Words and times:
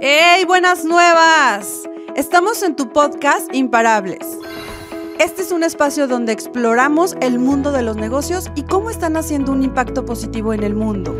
¡Hey, 0.00 0.44
buenas 0.46 0.84
nuevas! 0.84 1.88
Estamos 2.14 2.62
en 2.62 2.76
tu 2.76 2.92
podcast 2.92 3.52
Imparables. 3.52 4.38
Este 5.18 5.42
es 5.42 5.50
un 5.50 5.64
espacio 5.64 6.06
donde 6.06 6.30
exploramos 6.30 7.16
el 7.20 7.40
mundo 7.40 7.72
de 7.72 7.82
los 7.82 7.96
negocios 7.96 8.48
y 8.54 8.62
cómo 8.62 8.90
están 8.90 9.16
haciendo 9.16 9.50
un 9.50 9.64
impacto 9.64 10.04
positivo 10.04 10.54
en 10.54 10.62
el 10.62 10.76
mundo. 10.76 11.16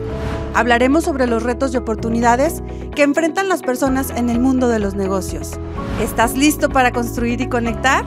Hablaremos 0.55 1.03
sobre 1.03 1.27
los 1.27 1.43
retos 1.43 1.75
y 1.75 1.77
oportunidades 1.77 2.63
que 2.95 3.03
enfrentan 3.03 3.49
las 3.49 3.63
personas 3.63 4.11
en 4.11 4.31
el 4.31 4.39
mundo 4.39 4.69
de 4.69 4.79
los 4.79 4.95
negocios. 4.95 5.59
¿Estás 6.01 6.37
listo 6.37 6.69
para 6.69 6.93
construir 6.93 7.41
y 7.41 7.49
conectar? 7.49 8.05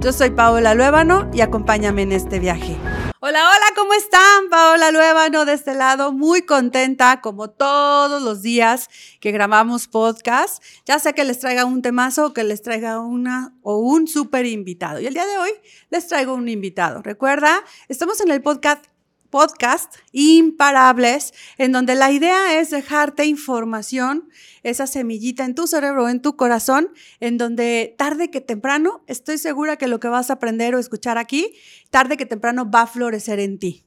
Yo 0.00 0.12
soy 0.12 0.28
Paola 0.32 0.74
Luébano 0.74 1.30
y 1.32 1.40
acompáñame 1.40 2.02
en 2.02 2.12
este 2.12 2.40
viaje. 2.40 2.76
Hola, 3.22 3.50
hola, 3.50 3.66
¿cómo 3.76 3.92
están? 3.92 4.48
Paola 4.48 4.90
Luébano 4.90 5.44
de 5.44 5.52
este 5.52 5.74
lado, 5.74 6.10
muy 6.10 6.40
contenta 6.40 7.20
como 7.20 7.50
todos 7.50 8.22
los 8.22 8.40
días 8.40 8.88
que 9.20 9.30
grabamos 9.30 9.88
podcast. 9.88 10.64
Ya 10.86 10.98
sea 10.98 11.12
que 11.12 11.24
les 11.24 11.38
traiga 11.38 11.66
un 11.66 11.82
temazo 11.82 12.28
o 12.28 12.32
que 12.32 12.44
les 12.44 12.62
traiga 12.62 12.98
una 12.98 13.52
o 13.60 13.76
un 13.76 14.08
súper 14.08 14.46
invitado. 14.46 15.00
Y 15.00 15.06
el 15.06 15.12
día 15.12 15.26
de 15.26 15.36
hoy 15.36 15.50
les 15.90 16.06
traigo 16.06 16.32
un 16.32 16.48
invitado. 16.48 17.02
Recuerda, 17.02 17.62
estamos 17.88 18.22
en 18.22 18.30
el 18.30 18.40
podcast 18.40 18.86
podcast 19.30 19.94
imparables, 20.12 21.32
en 21.56 21.72
donde 21.72 21.94
la 21.94 22.10
idea 22.10 22.60
es 22.60 22.70
dejarte 22.70 23.24
información, 23.24 24.28
esa 24.62 24.86
semillita 24.86 25.44
en 25.44 25.54
tu 25.54 25.66
cerebro, 25.66 26.08
en 26.08 26.20
tu 26.20 26.36
corazón, 26.36 26.92
en 27.20 27.38
donde 27.38 27.94
tarde 27.96 28.30
que 28.30 28.40
temprano, 28.40 29.02
estoy 29.06 29.38
segura 29.38 29.76
que 29.76 29.88
lo 29.88 30.00
que 30.00 30.08
vas 30.08 30.30
a 30.30 30.34
aprender 30.34 30.74
o 30.74 30.78
escuchar 30.78 31.16
aquí, 31.16 31.54
tarde 31.90 32.16
que 32.16 32.26
temprano 32.26 32.70
va 32.70 32.82
a 32.82 32.86
florecer 32.86 33.40
en 33.40 33.58
ti. 33.58 33.86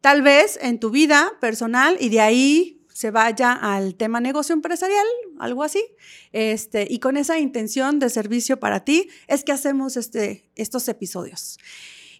Tal 0.00 0.22
vez 0.22 0.58
en 0.62 0.78
tu 0.78 0.90
vida 0.90 1.32
personal 1.40 1.96
y 2.00 2.08
de 2.08 2.20
ahí 2.20 2.76
se 2.96 3.10
vaya 3.10 3.52
al 3.52 3.94
tema 3.94 4.20
negocio 4.20 4.54
empresarial, 4.54 5.06
algo 5.38 5.62
así. 5.62 5.84
Este, 6.32 6.86
y 6.88 6.98
con 6.98 7.18
esa 7.18 7.38
intención 7.38 7.98
de 7.98 8.08
servicio 8.08 8.58
para 8.58 8.84
ti 8.84 9.10
es 9.26 9.44
que 9.44 9.52
hacemos 9.52 9.98
este, 9.98 10.50
estos 10.54 10.88
episodios. 10.88 11.58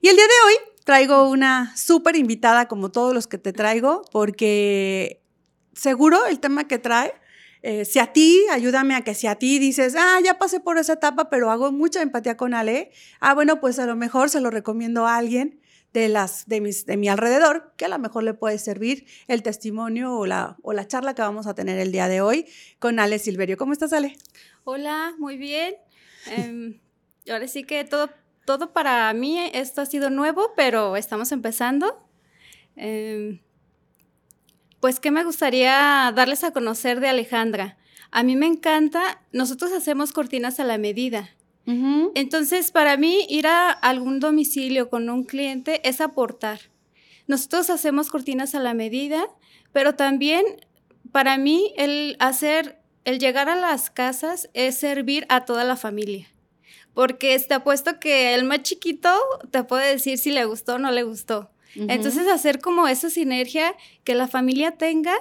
Y 0.03 0.09
el 0.09 0.17
día 0.17 0.27
de 0.27 0.47
hoy 0.47 0.55
traigo 0.87 1.29
una 1.29 1.77
súper 1.77 2.15
invitada 2.15 2.69
como 2.69 2.93
todos 2.93 3.13
los 3.13 3.27
que 3.27 3.39
te 3.39 3.53
traigo, 3.53 4.03
porque 4.13 5.21
seguro 5.73 6.27
el 6.27 6.39
tema 6.39 6.69
que 6.69 6.79
trae, 6.79 7.13
eh, 7.63 7.85
si 7.85 7.99
a 7.99 8.13
ti, 8.13 8.45
ayúdame 8.53 8.95
a 8.95 9.01
que 9.03 9.13
si 9.13 9.27
a 9.27 9.35
ti 9.35 9.59
dices, 9.59 9.97
ah, 9.99 10.21
ya 10.25 10.39
pasé 10.39 10.61
por 10.61 10.79
esa 10.79 10.93
etapa, 10.93 11.29
pero 11.29 11.51
hago 11.51 11.73
mucha 11.73 12.03
empatía 12.03 12.37
con 12.37 12.55
Ale, 12.55 12.93
ah, 13.19 13.35
bueno, 13.35 13.61
pues 13.61 13.81
a 13.81 13.87
lo 13.87 13.97
mejor 13.97 14.31
se 14.31 14.41
lo 14.41 14.49
recomiendo 14.49 15.09
a 15.09 15.17
alguien 15.17 15.61
de, 15.93 16.09
las, 16.09 16.47
de, 16.47 16.61
mis, 16.61 16.87
de 16.87 16.97
mi 16.97 17.09
alrededor, 17.09 17.73
que 17.77 17.87
a 17.87 17.89
lo 17.89 17.99
mejor 17.99 18.23
le 18.23 18.35
puede 18.35 18.57
servir 18.59 19.07
el 19.27 19.43
testimonio 19.43 20.15
o 20.17 20.25
la, 20.25 20.57
o 20.63 20.73
la 20.73 20.87
charla 20.87 21.17
que 21.17 21.23
vamos 21.23 21.49
a 21.49 21.55
tener 21.57 21.81
el 21.81 21.91
día 21.91 22.07
de 22.07 22.21
hoy 22.21 22.47
con 22.79 23.01
Ale 23.01 23.19
Silverio. 23.19 23.57
¿Cómo 23.57 23.73
estás, 23.73 23.93
Ale? 23.93 24.17
Hola, 24.63 25.15
muy 25.19 25.37
bien. 25.37 25.75
Em, 26.27 26.79
ahora 27.29 27.49
sí 27.49 27.65
que 27.65 27.85
todo 27.85 28.09
todo 28.47 28.73
para 28.73 29.13
mí 29.13 29.39
esto 29.53 29.83
ha 29.83 29.87
sido 29.87 30.09
nuevo, 30.09 30.53
pero 30.57 30.97
estamos 30.97 31.33
empezando. 31.33 32.09
Em, 32.77 33.41
pues, 34.81 35.01
¿qué 35.01 35.11
me 35.11 35.25
gustaría 35.25 36.11
darles 36.15 36.45
a 36.45 36.53
conocer 36.53 37.01
de 37.01 37.09
Alejandra? 37.09 37.77
A 38.11 38.23
mí 38.23 38.37
me 38.37 38.47
encanta, 38.47 39.21
nosotros 39.33 39.73
hacemos 39.73 40.13
cortinas 40.13 40.59
a 40.61 40.65
la 40.65 40.79
medida. 40.79 41.31
Entonces, 42.15 42.71
para 42.71 42.97
mí, 42.97 43.27
ir 43.29 43.49
a 43.49 43.71
algún 43.71 44.21
domicilio 44.21 44.89
con 44.89 45.11
un 45.11 45.25
cliente 45.25 45.87
es 45.89 46.01
aportar. 46.01 46.61
Nosotros 47.27 47.71
hacemos 47.71 48.09
cortinas 48.09 48.55
a 48.55 48.61
la 48.61 48.73
medida, 48.73 49.27
pero 49.73 49.97
también 49.97 50.45
para 51.11 51.39
mí 51.39 51.75
el 51.77 52.17
hacer, 52.21 52.79
el 53.05 53.19
llegar 53.19 53.49
a 53.49 53.57
las 53.57 53.91
casas 53.91 54.49
es 54.55 54.79
servir 54.79 55.27
a 55.29 55.45
toda 55.45 55.65
la 55.65 55.75
familia 55.75 56.29
porque 56.97 57.39
te 57.39 57.53
apuesto 57.53 58.01
que 58.01 58.33
el 58.33 58.45
más 58.45 58.63
chiquito 58.63 59.11
te 59.51 59.63
puede 59.65 59.93
decir 59.93 60.17
si 60.17 60.31
le 60.31 60.47
gustó 60.47 60.77
o 60.77 60.79
no 60.79 60.91
le 60.91 61.03
gustó. 61.03 61.51
Entonces, 61.75 62.27
hacer 62.27 62.59
como 62.59 62.89
esa 62.89 63.11
sinergia 63.11 63.75
que 64.03 64.15
la 64.15 64.29
familia 64.29 64.79
tenga, 64.79 65.15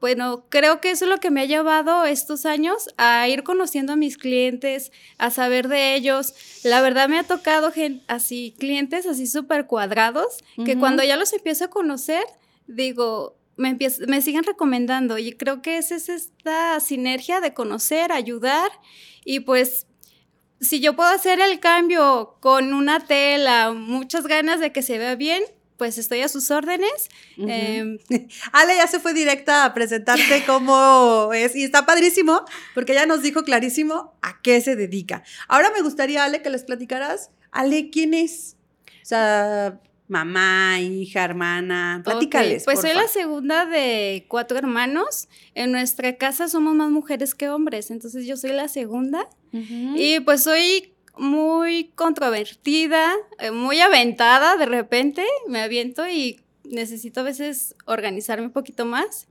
bueno, 0.00 0.44
creo 0.50 0.80
que 0.80 0.92
eso 0.92 1.04
es 1.04 1.10
lo 1.10 1.18
que 1.18 1.32
me 1.32 1.40
ha 1.40 1.46
llevado 1.46 2.04
estos 2.04 2.46
años 2.46 2.94
a 2.96 3.28
ir 3.28 3.42
conociendo 3.42 3.94
a 3.94 3.96
mis 3.96 4.18
clientes, 4.18 4.92
a 5.18 5.30
saber 5.30 5.66
de 5.66 5.96
ellos. 5.96 6.32
La 6.62 6.80
verdad 6.80 7.08
me 7.08 7.18
ha 7.18 7.24
tocado 7.24 7.72
así, 8.06 8.54
clientes 8.56 9.04
así 9.04 9.26
súper 9.26 9.66
cuadrados, 9.66 10.44
que 10.64 10.78
cuando 10.78 11.02
ya 11.02 11.16
los 11.16 11.32
empiezo 11.32 11.64
a 11.64 11.70
conocer, 11.70 12.22
digo, 12.68 13.36
me, 13.56 13.76
me 14.06 14.22
siguen 14.22 14.44
recomendando 14.44 15.18
y 15.18 15.32
creo 15.32 15.60
que 15.60 15.78
esa 15.78 15.96
es 15.96 16.08
esta 16.08 16.78
sinergia 16.78 17.40
de 17.40 17.52
conocer, 17.52 18.12
ayudar 18.12 18.70
y 19.24 19.40
pues 19.40 19.88
si 20.60 20.80
yo 20.80 20.96
puedo 20.96 21.10
hacer 21.10 21.40
el 21.40 21.60
cambio 21.60 22.36
con 22.40 22.72
una 22.72 23.00
tela, 23.00 23.72
muchas 23.72 24.26
ganas 24.26 24.60
de 24.60 24.72
que 24.72 24.82
se 24.82 24.98
vea 24.98 25.14
bien, 25.14 25.42
pues 25.76 25.98
estoy 25.98 26.22
a 26.22 26.28
sus 26.28 26.50
órdenes. 26.50 27.08
Em, 27.36 27.98
Ale 28.52 28.76
ya 28.76 28.86
se 28.86 29.00
fue 29.00 29.12
directa 29.14 29.64
a 29.64 29.74
presentarte 29.74 30.44
cómo 30.46 31.30
es 31.34 31.54
y 31.54 31.64
está 31.64 31.84
padrísimo 31.86 32.44
porque 32.74 32.92
ella 32.92 33.06
nos 33.06 33.22
dijo 33.22 33.44
clarísimo 33.44 34.14
a 34.22 34.40
qué 34.42 34.60
se 34.60 34.76
dedica. 34.76 35.22
Ahora 35.48 35.70
me 35.70 35.82
gustaría, 35.82 36.24
Ale, 36.24 36.42
que 36.42 36.50
les 36.50 36.64
platicaras, 36.64 37.30
Ale, 37.50 37.90
¿quién 37.90 38.14
es? 38.14 38.56
O 39.02 39.08
sea, 39.08 39.80
mamá, 40.08 40.80
hija, 40.80 41.24
hermana, 41.24 42.02
platícales. 42.04 42.64
pues 42.64 42.80
soy 42.80 42.94
la 42.94 43.08
segunda 43.08 43.66
de 43.66 44.24
cuatro 44.28 44.58
hermanos. 44.58 45.28
En 45.54 45.72
nuestra 45.72 46.16
casa 46.16 46.48
somos 46.48 46.74
más 46.74 46.90
mujeres 46.90 47.34
que 47.34 47.48
hombres, 47.48 47.90
entonces 47.90 48.26
yo 48.26 48.36
soy 48.36 48.50
la 48.52 48.68
segunda. 48.68 49.28
Y 49.52 50.20
pues 50.20 50.42
soy 50.42 50.92
muy 51.16 51.92
controvertida, 51.94 53.10
eh, 53.38 53.50
muy 53.50 53.80
aventada 53.80 54.58
de 54.58 54.66
repente, 54.66 55.24
me 55.48 55.62
aviento 55.62 56.06
y 56.06 56.42
necesito 56.64 57.20
a 57.20 57.22
veces 57.22 57.74
organizarme 57.86 58.46
un 58.46 58.52
poquito 58.52 58.84
más. 58.84 59.26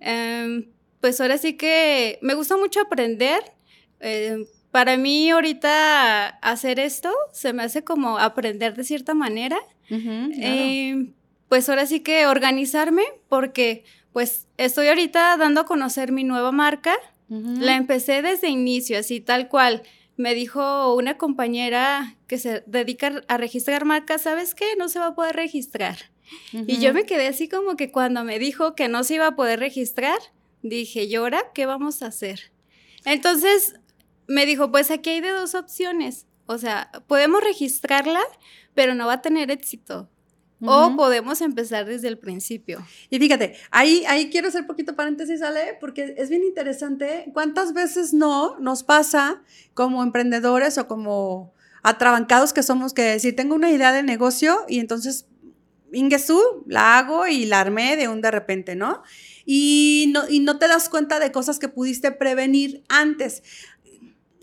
Em, 0.00 0.66
pues 1.00 1.20
ahora 1.20 1.38
sí 1.38 1.54
que 1.54 2.18
me 2.22 2.34
gusta 2.34 2.56
mucho 2.56 2.80
aprender. 2.80 3.40
Em, 4.00 4.46
para 4.70 4.96
mí 4.96 5.30
ahorita 5.30 6.26
hacer 6.28 6.78
esto 6.78 7.10
se 7.32 7.52
me 7.52 7.62
hace 7.62 7.82
como 7.82 8.18
aprender 8.18 8.74
de 8.74 8.84
cierta 8.84 9.14
manera. 9.14 9.58
Em, 9.88 11.12
pues 11.48 11.68
ahora 11.68 11.86
sí 11.86 12.00
que 12.00 12.26
organizarme 12.26 13.04
porque 13.28 13.84
pues 14.12 14.46
estoy 14.56 14.88
ahorita 14.88 15.36
dando 15.36 15.60
a 15.60 15.66
conocer 15.66 16.12
mi 16.12 16.24
nueva 16.24 16.52
marca. 16.52 16.94
La 17.28 17.74
empecé 17.74 18.22
desde 18.22 18.48
inicio, 18.48 18.98
así 18.98 19.20
tal 19.20 19.48
cual. 19.48 19.82
Me 20.16 20.34
dijo 20.34 20.94
una 20.94 21.18
compañera 21.18 22.16
que 22.26 22.38
se 22.38 22.62
dedica 22.66 23.22
a 23.28 23.36
registrar 23.36 23.84
marcas, 23.84 24.22
¿sabes 24.22 24.54
qué? 24.54 24.64
No 24.78 24.88
se 24.88 25.00
va 25.00 25.08
a 25.08 25.14
poder 25.14 25.36
registrar. 25.36 25.96
Y 26.52 26.78
yo 26.78 26.94
me 26.94 27.04
quedé 27.04 27.26
así 27.26 27.48
como 27.48 27.76
que 27.76 27.90
cuando 27.90 28.24
me 28.24 28.38
dijo 28.38 28.74
que 28.74 28.88
no 28.88 29.04
se 29.04 29.14
iba 29.14 29.26
a 29.26 29.36
poder 29.36 29.60
registrar, 29.60 30.18
dije, 30.62 31.04
¿y 31.04 31.14
ahora 31.16 31.42
qué 31.54 31.66
vamos 31.66 32.02
a 32.02 32.06
hacer? 32.06 32.52
Entonces 33.04 33.74
me 34.26 34.46
dijo, 34.46 34.70
pues 34.70 34.90
aquí 34.90 35.10
hay 35.10 35.20
de 35.20 35.30
dos 35.30 35.54
opciones. 35.54 36.25
O 36.46 36.58
sea, 36.58 36.90
podemos 37.06 37.42
registrarla, 37.42 38.20
pero 38.74 38.94
no 38.94 39.06
va 39.06 39.14
a 39.14 39.22
tener 39.22 39.50
éxito. 39.50 40.08
O 40.62 40.96
podemos 40.96 41.42
empezar 41.42 41.84
desde 41.84 42.08
el 42.08 42.18
principio. 42.18 42.82
Y 43.10 43.18
fíjate, 43.18 43.56
ahí, 43.70 44.04
ahí 44.08 44.30
quiero 44.30 44.48
hacer 44.48 44.66
poquito 44.66 44.96
paréntesis, 44.96 45.42
Ale, 45.42 45.76
porque 45.80 46.14
es 46.16 46.30
bien 46.30 46.44
interesante. 46.44 47.30
¿Cuántas 47.34 47.74
veces 47.74 48.14
no 48.14 48.58
nos 48.58 48.82
pasa 48.82 49.42
como 49.74 50.02
emprendedores 50.02 50.78
o 50.78 50.88
como 50.88 51.52
atrabancados 51.82 52.54
que 52.54 52.62
somos 52.62 52.94
que 52.94 53.20
si 53.20 53.32
tengo 53.34 53.54
una 53.54 53.70
idea 53.70 53.92
de 53.92 54.02
negocio 54.02 54.64
y 54.66 54.80
entonces 54.80 55.26
Ingesú, 55.92 56.64
la 56.66 56.98
hago 56.98 57.26
y 57.26 57.46
la 57.46 57.60
armé 57.60 57.96
de 57.96 58.08
un 58.08 58.20
de 58.20 58.30
repente, 58.30 58.74
¿no? 58.74 59.02
Y 59.44 60.10
no, 60.12 60.28
y 60.28 60.40
no 60.40 60.58
te 60.58 60.66
das 60.66 60.88
cuenta 60.88 61.20
de 61.20 61.30
cosas 61.30 61.58
que 61.58 61.68
pudiste 61.68 62.10
prevenir 62.10 62.82
antes. 62.88 63.42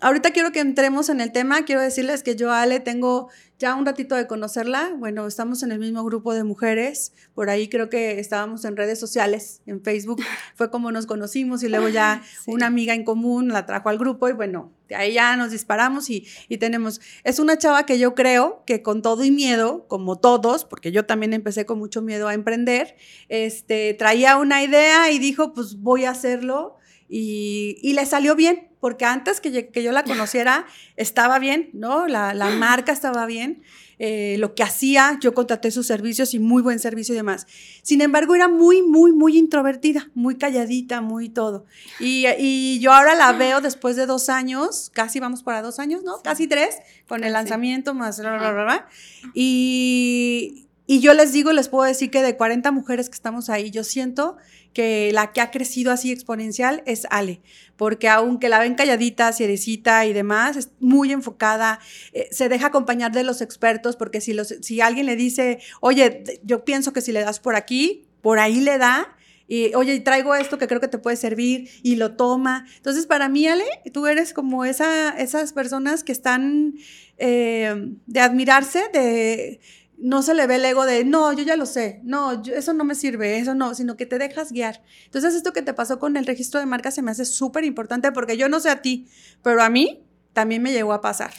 Ahorita 0.04 0.32
quiero 0.32 0.52
que 0.52 0.60
entremos 0.60 1.08
en 1.08 1.22
el 1.22 1.32
tema. 1.32 1.64
Quiero 1.64 1.80
decirles 1.80 2.24
que 2.24 2.36
yo, 2.36 2.52
Ale, 2.52 2.82
tengo 2.82 3.30
ya 3.58 3.74
un 3.74 3.86
ratito 3.86 4.16
de 4.16 4.28
conocerla. 4.28 4.94
Bueno, 4.98 5.26
estamos 5.26 5.64
en 5.64 5.72
el 5.72 5.80
mismo 5.80 6.04
grupo 6.04 6.34
de 6.34 6.44
mujeres. 6.44 7.14
Por 7.34 7.50
ahí 7.50 7.70
creo 7.70 7.90
que 7.90 8.20
estábamos 8.20 8.66
en 8.66 8.76
redes 8.76 9.00
sociales, 9.00 9.62
en 9.66 9.82
Facebook. 9.82 10.22
Fue 10.56 10.70
como 10.70 10.92
nos 10.92 11.06
conocimos 11.06 11.64
y 11.64 11.70
luego 11.70 11.88
ya 11.88 12.22
una 12.48 12.66
amiga 12.66 12.94
en 12.94 13.06
común 13.06 13.48
la 13.48 13.66
trajo 13.66 13.88
al 13.88 13.98
grupo 13.98 14.28
y 14.28 14.34
bueno, 14.34 14.74
de 14.90 14.96
ahí 14.96 15.14
ya 15.14 15.38
nos 15.38 15.52
disparamos 15.52 16.10
y, 16.10 16.28
y 16.50 16.58
tenemos. 16.58 17.00
Es 17.24 17.40
una 17.40 17.58
chava 17.58 17.86
que 17.86 17.98
yo 17.98 18.14
creo 18.14 18.62
que 18.66 18.82
con 18.82 19.02
todo 19.02 19.24
y 19.24 19.32
miedo, 19.32 19.88
como 19.88 20.20
todos, 20.20 20.66
porque 20.66 20.92
yo 20.92 21.06
también 21.06 21.32
empecé 21.32 21.66
con 21.66 21.80
mucho 21.80 22.02
miedo 22.02 22.28
a 22.28 22.34
emprender, 22.34 22.98
este, 23.30 23.94
traía 23.94 24.36
una 24.36 24.62
idea 24.64 25.12
y 25.12 25.20
dijo, 25.20 25.54
pues 25.54 25.78
voy 25.78 26.04
a 26.04 26.10
hacerlo 26.10 26.76
y, 27.08 27.78
y 27.82 27.94
le 27.94 28.06
salió 28.06 28.36
bien 28.36 28.73
porque 28.84 29.06
antes 29.06 29.40
que, 29.40 29.70
que 29.70 29.82
yo 29.82 29.94
la 29.94 30.04
conociera 30.04 30.66
estaba 30.98 31.40
bien, 31.40 31.70
¿no? 31.72 32.06
La, 32.06 32.34
la 32.34 32.50
marca 32.58 32.92
estaba 32.92 33.26
bien. 33.26 33.64
Eh, 33.98 34.36
lo 34.40 34.56
que 34.56 34.64
hacía, 34.64 35.18
yo 35.22 35.34
contraté 35.34 35.72
sus 35.72 35.88
servicios 35.88 36.34
y 36.34 36.40
muy 36.40 36.62
buen 36.62 36.80
servicio 36.80 37.14
y 37.14 37.16
demás. 37.16 37.48
Sin 37.82 38.02
embargo, 38.02 38.36
era 38.36 38.50
muy, 38.50 38.82
muy, 38.82 39.14
muy 39.14 39.38
introvertida, 39.38 40.10
muy 40.16 40.36
calladita, 40.36 41.00
muy 41.00 41.30
todo. 41.30 41.66
Y, 42.02 42.26
y 42.38 42.82
yo 42.82 42.92
ahora 42.92 43.16
la 43.16 43.32
veo 43.32 43.62
después 43.62 43.96
de 43.96 44.06
dos 44.06 44.28
años, 44.28 44.92
casi 44.94 45.22
vamos 45.22 45.44
para 45.44 45.62
dos 45.62 45.80
años, 45.80 46.04
¿no? 46.04 46.22
Casi 46.22 46.48
tres, 46.48 46.76
con 47.08 47.24
el 47.24 47.32
lanzamiento 47.32 47.94
más, 47.94 48.20
bla, 48.20 48.38
bla, 48.38 48.52
bla, 48.52 48.64
bla. 48.66 48.88
Y, 49.34 50.68
y 50.88 51.00
yo 51.00 51.14
les 51.14 51.32
digo, 51.32 51.54
les 51.54 51.70
puedo 51.70 51.86
decir 51.86 52.12
que 52.12 52.22
de 52.22 52.36
40 52.36 52.70
mujeres 52.72 53.10
que 53.10 53.16
estamos 53.16 53.50
ahí, 53.50 53.72
yo 53.72 53.86
siento 53.86 54.36
que 54.74 55.12
la 55.14 55.32
que 55.32 55.42
ha 55.42 55.52
crecido 55.52 55.92
así 55.92 56.12
exponencial 56.12 56.84
es 56.86 57.08
Ale, 57.10 57.42
porque 57.78 58.10
aunque 58.10 58.50
la 58.50 58.60
ven 58.60 58.76
calladita, 58.76 59.32
cierecita 59.32 60.06
y 60.06 60.14
demás, 60.14 60.58
es 60.58 60.70
muy 60.80 61.12
enfocada, 61.12 61.80
eh, 62.14 62.28
se 62.32 62.50
deja 62.50 62.68
acompañar 62.68 63.12
de 63.12 63.24
los 63.24 63.42
expertos, 63.42 63.96
porque 63.96 64.22
si, 64.22 64.34
los, 64.34 64.56
si 64.62 64.82
alguien 64.82 65.06
le 65.06 65.16
dice, 65.16 65.60
oye, 65.80 66.24
yo 66.44 66.66
pienso 66.66 66.94
que 66.94 67.02
si 67.02 67.12
le 67.12 67.22
das 67.22 67.40
por 67.40 67.56
aquí, 67.56 68.08
por 68.22 68.40
ahí 68.40 68.62
le 68.62 68.78
da, 68.78 69.16
y 69.48 69.76
oye, 69.76 70.00
traigo 70.00 70.34
esto 70.36 70.58
que 70.58 70.68
creo 70.68 70.80
que 70.80 70.88
te 70.88 70.98
puede 70.98 71.18
servir 71.18 71.70
y 71.84 71.98
lo 71.98 72.16
toma. 72.16 72.66
Entonces, 72.78 73.06
para 73.06 73.28
mí, 73.28 73.46
Ale, 73.46 73.66
tú 73.92 74.08
eres 74.08 74.34
como 74.34 74.64
esa, 74.66 75.10
esas 75.10 75.54
personas 75.54 76.04
que 76.04 76.14
están 76.14 76.76
eh, 77.18 77.92
de 78.08 78.20
admirarse, 78.22 78.82
de 78.94 79.60
no 79.98 80.22
se 80.22 80.34
le 80.34 80.48
ve 80.48 80.56
el 80.56 80.66
ego 80.66 80.86
de, 80.86 81.06
no, 81.06 81.32
yo 81.34 81.44
ya 81.44 81.56
lo 81.56 81.66
sé, 81.66 82.02
no, 82.04 82.42
eso 82.44 82.74
no 82.74 82.84
me 82.84 82.96
sirve, 82.96 83.38
eso 83.38 83.56
no, 83.56 83.74
sino 83.76 83.96
que 83.96 84.06
te 84.06 84.18
dejas 84.18 84.52
guiar. 84.52 84.84
Entonces, 85.06 85.36
esto 85.36 85.54
que 85.54 85.62
te 85.62 85.74
pasó 85.74 86.00
con 86.00 86.18
el 86.18 86.26
registro 86.26 86.60
de 86.60 86.66
marca 86.66 86.92
se 86.92 87.02
me 87.02 87.12
hace 87.12 87.26
súper 87.26 87.64
importante 87.64 88.12
porque 88.12 88.38
yo 88.38 88.50
no 88.50 88.60
sé 88.60 88.70
a 88.70 88.82
ti, 88.82 89.08
pero 89.42 89.64
a 89.64 89.70
mí 89.70 90.04
también 90.34 90.62
me 90.62 90.72
llegó 90.72 90.94
a 90.94 91.02
pasar. 91.02 91.32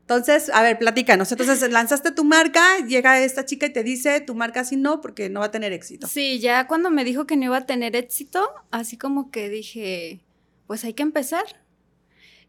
Entonces, 0.00 0.50
a 0.52 0.62
ver, 0.62 0.76
platícanos. 0.76 1.30
Entonces, 1.30 1.70
lanzaste 1.70 2.10
tu 2.10 2.24
marca, 2.24 2.84
llega 2.84 3.20
esta 3.20 3.44
chica 3.44 3.66
y 3.66 3.72
te 3.72 3.84
dice, 3.84 4.20
tu 4.20 4.34
marca 4.34 4.64
sí 4.64 4.76
no, 4.76 5.00
porque 5.00 5.30
no 5.30 5.38
va 5.38 5.46
a 5.46 5.50
tener 5.52 5.72
éxito. 5.72 6.08
Sí, 6.08 6.40
ya 6.40 6.66
cuando 6.66 6.90
me 6.90 7.04
dijo 7.04 7.28
que 7.28 7.36
no 7.36 7.44
iba 7.44 7.58
a 7.58 7.66
tener 7.66 7.94
éxito, 7.94 8.50
así 8.72 8.96
como 8.96 9.30
que 9.30 9.48
dije, 9.48 10.24
pues 10.66 10.82
hay 10.84 10.94
que 10.94 11.04
empezar. 11.04 11.44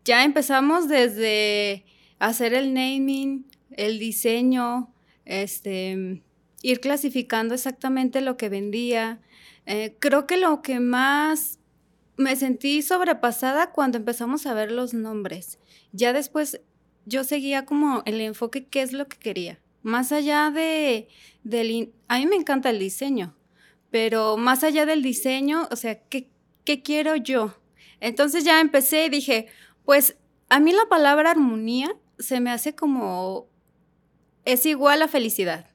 Ya 0.04 0.24
empezamos 0.24 0.88
desde 0.88 1.86
hacer 2.18 2.56
el 2.56 2.74
naming, 2.74 3.46
el 3.70 4.00
diseño, 4.00 4.92
este, 5.26 6.22
ir 6.62 6.80
clasificando 6.80 7.54
exactamente 7.54 8.22
lo 8.22 8.38
que 8.38 8.50
vendía. 8.50 9.22
Eh, 9.66 9.96
creo 10.00 10.28
que 10.28 10.38
lo 10.38 10.62
que 10.62 10.80
más 10.80 11.60
me 12.18 12.36
sentí 12.36 12.82
sobrepasada 12.82 13.72
cuando 13.72 13.98
empezamos 13.98 14.46
a 14.46 14.54
ver 14.54 14.72
los 14.72 14.94
nombres. 14.94 15.60
Ya 15.92 16.14
después 16.14 16.62
yo 17.06 17.24
seguía 17.24 17.66
como 17.66 18.04
el 18.06 18.22
enfoque, 18.22 18.66
qué 18.66 18.82
es 18.82 18.94
lo 18.94 19.08
que 19.08 19.18
quería. 19.18 19.60
Más 19.82 20.12
allá 20.12 20.52
de, 20.52 21.08
del... 21.44 21.94
A 22.08 22.20
mí 22.20 22.28
me 22.28 22.36
encanta 22.36 22.70
el 22.70 22.80
diseño, 22.80 23.36
pero 23.90 24.38
más 24.38 24.64
allá 24.64 24.86
del 24.86 25.02
diseño, 25.02 25.68
o 25.72 25.76
sea, 25.76 26.00
¿qué, 26.04 26.30
qué 26.64 26.84
quiero 26.84 27.16
yo? 27.16 27.56
Entonces 28.00 28.44
ya 28.44 28.60
empecé 28.60 29.06
y 29.06 29.10
dije, 29.10 29.48
pues 29.86 30.18
a 30.50 30.60
mí 30.60 30.72
la 30.72 30.86
palabra 30.90 31.32
armonía 31.32 31.96
se 32.20 32.40
me 32.40 32.52
hace 32.52 32.76
como 32.76 33.48
es 34.46 34.66
igual 34.66 35.02
a 35.02 35.08
felicidad. 35.08 35.68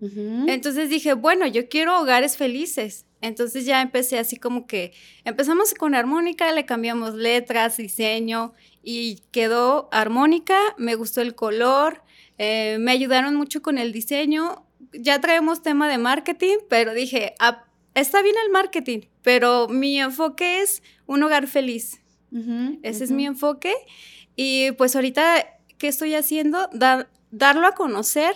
Entonces 0.00 0.88
dije, 0.88 1.12
bueno, 1.12 1.46
yo 1.46 1.68
quiero 1.68 2.00
hogares 2.00 2.38
felices. 2.38 3.04
Entonces 3.20 3.66
ya 3.66 3.82
empecé 3.82 4.18
así 4.18 4.36
como 4.36 4.66
que 4.66 4.94
empezamos 5.24 5.74
con 5.74 5.94
armónica, 5.94 6.50
le 6.52 6.64
cambiamos 6.64 7.14
letras, 7.14 7.76
diseño 7.76 8.54
y 8.82 9.20
quedó 9.30 9.90
armónica, 9.92 10.58
me 10.78 10.94
gustó 10.94 11.20
el 11.20 11.34
color, 11.34 12.02
eh, 12.38 12.78
me 12.80 12.92
ayudaron 12.92 13.34
mucho 13.34 13.60
con 13.60 13.76
el 13.76 13.92
diseño. 13.92 14.64
Ya 14.92 15.20
traemos 15.20 15.62
tema 15.62 15.86
de 15.88 15.98
marketing, 15.98 16.56
pero 16.70 16.94
dije, 16.94 17.34
ah, 17.38 17.64
está 17.94 18.22
bien 18.22 18.36
el 18.42 18.50
marketing, 18.50 19.00
pero 19.22 19.68
mi 19.68 20.00
enfoque 20.00 20.62
es 20.62 20.82
un 21.06 21.22
hogar 21.22 21.46
feliz. 21.46 22.00
Ese 22.82 23.04
es 23.04 23.10
mi 23.10 23.26
enfoque. 23.26 23.74
Y 24.34 24.72
pues 24.72 24.96
ahorita, 24.96 25.46
¿qué 25.76 25.88
estoy 25.88 26.14
haciendo? 26.14 26.70
Dar, 26.72 27.10
darlo 27.30 27.66
a 27.66 27.72
conocer 27.72 28.34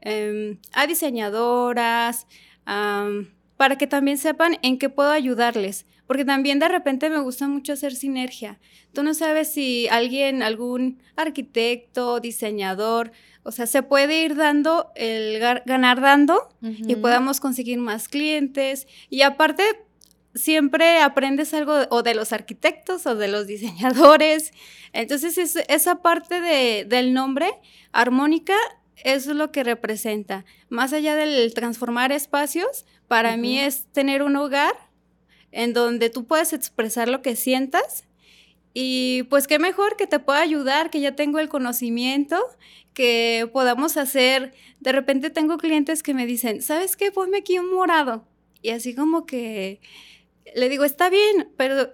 em, 0.00 0.58
a 0.72 0.86
diseñadoras, 0.86 2.26
para 2.64 3.76
que 3.78 3.86
también 3.86 4.18
sepan 4.18 4.58
en 4.62 4.78
qué 4.78 4.88
puedo 4.88 5.10
ayudarles. 5.10 5.86
Porque 6.06 6.24
también 6.24 6.58
de 6.58 6.68
repente 6.68 7.08
me 7.08 7.20
gusta 7.20 7.48
mucho 7.48 7.72
hacer 7.72 7.94
sinergia. 7.94 8.58
Tú 8.92 9.02
no 9.02 9.14
sabes 9.14 9.52
si 9.52 9.88
alguien, 9.88 10.42
algún 10.42 11.00
arquitecto, 11.16 12.20
diseñador, 12.20 13.12
o 13.44 13.50
sea, 13.50 13.66
se 13.66 13.82
puede 13.82 14.22
ir 14.22 14.36
dando 14.36 14.92
el 14.94 15.38
ganar 15.40 16.00
dando 16.00 16.48
y 16.60 16.96
podamos 16.96 17.40
conseguir 17.40 17.78
más 17.78 18.08
clientes. 18.08 18.86
Y 19.10 19.22
aparte, 19.22 19.64
siempre 20.34 21.00
aprendes 21.00 21.52
algo 21.54 21.74
o 21.90 22.02
de 22.02 22.14
los 22.14 22.32
arquitectos 22.32 23.06
o 23.06 23.14
de 23.16 23.28
los 23.28 23.46
diseñadores. 23.48 24.52
Entonces, 24.92 25.56
esa 25.68 26.02
parte 26.02 26.40
del 26.84 27.14
nombre, 27.14 27.50
armónica, 27.92 28.56
es 29.04 29.26
lo 29.26 29.50
que 29.50 29.64
representa. 29.64 30.44
Más 30.68 30.92
allá 30.92 31.16
del 31.16 31.52
transformar 31.54 32.12
espacios, 32.12 32.86
para 33.08 33.36
mí 33.36 33.58
es 33.58 33.86
tener 33.92 34.22
un 34.22 34.36
hogar 34.36 34.74
en 35.50 35.72
donde 35.72 36.08
tú 36.08 36.26
puedes 36.26 36.52
expresar 36.52 37.08
lo 37.08 37.20
que 37.20 37.36
sientas 37.36 38.04
y 38.74 39.24
pues 39.24 39.46
qué 39.46 39.58
mejor 39.58 39.96
que 39.96 40.06
te 40.06 40.18
pueda 40.18 40.40
ayudar, 40.40 40.90
que 40.90 41.00
ya 41.00 41.14
tengo 41.14 41.38
el 41.38 41.48
conocimiento, 41.48 42.38
que 42.94 43.48
podamos 43.52 43.96
hacer, 43.96 44.54
de 44.80 44.92
repente 44.92 45.30
tengo 45.30 45.58
clientes 45.58 46.02
que 46.02 46.14
me 46.14 46.26
dicen, 46.26 46.62
¿sabes 46.62 46.96
qué? 46.96 47.12
Ponme 47.12 47.38
aquí 47.38 47.58
un 47.58 47.72
morado. 47.72 48.26
Y 48.62 48.70
así 48.70 48.94
como 48.94 49.26
que 49.26 49.80
le 50.54 50.68
digo, 50.68 50.84
está 50.84 51.10
bien, 51.10 51.48
pero 51.56 51.90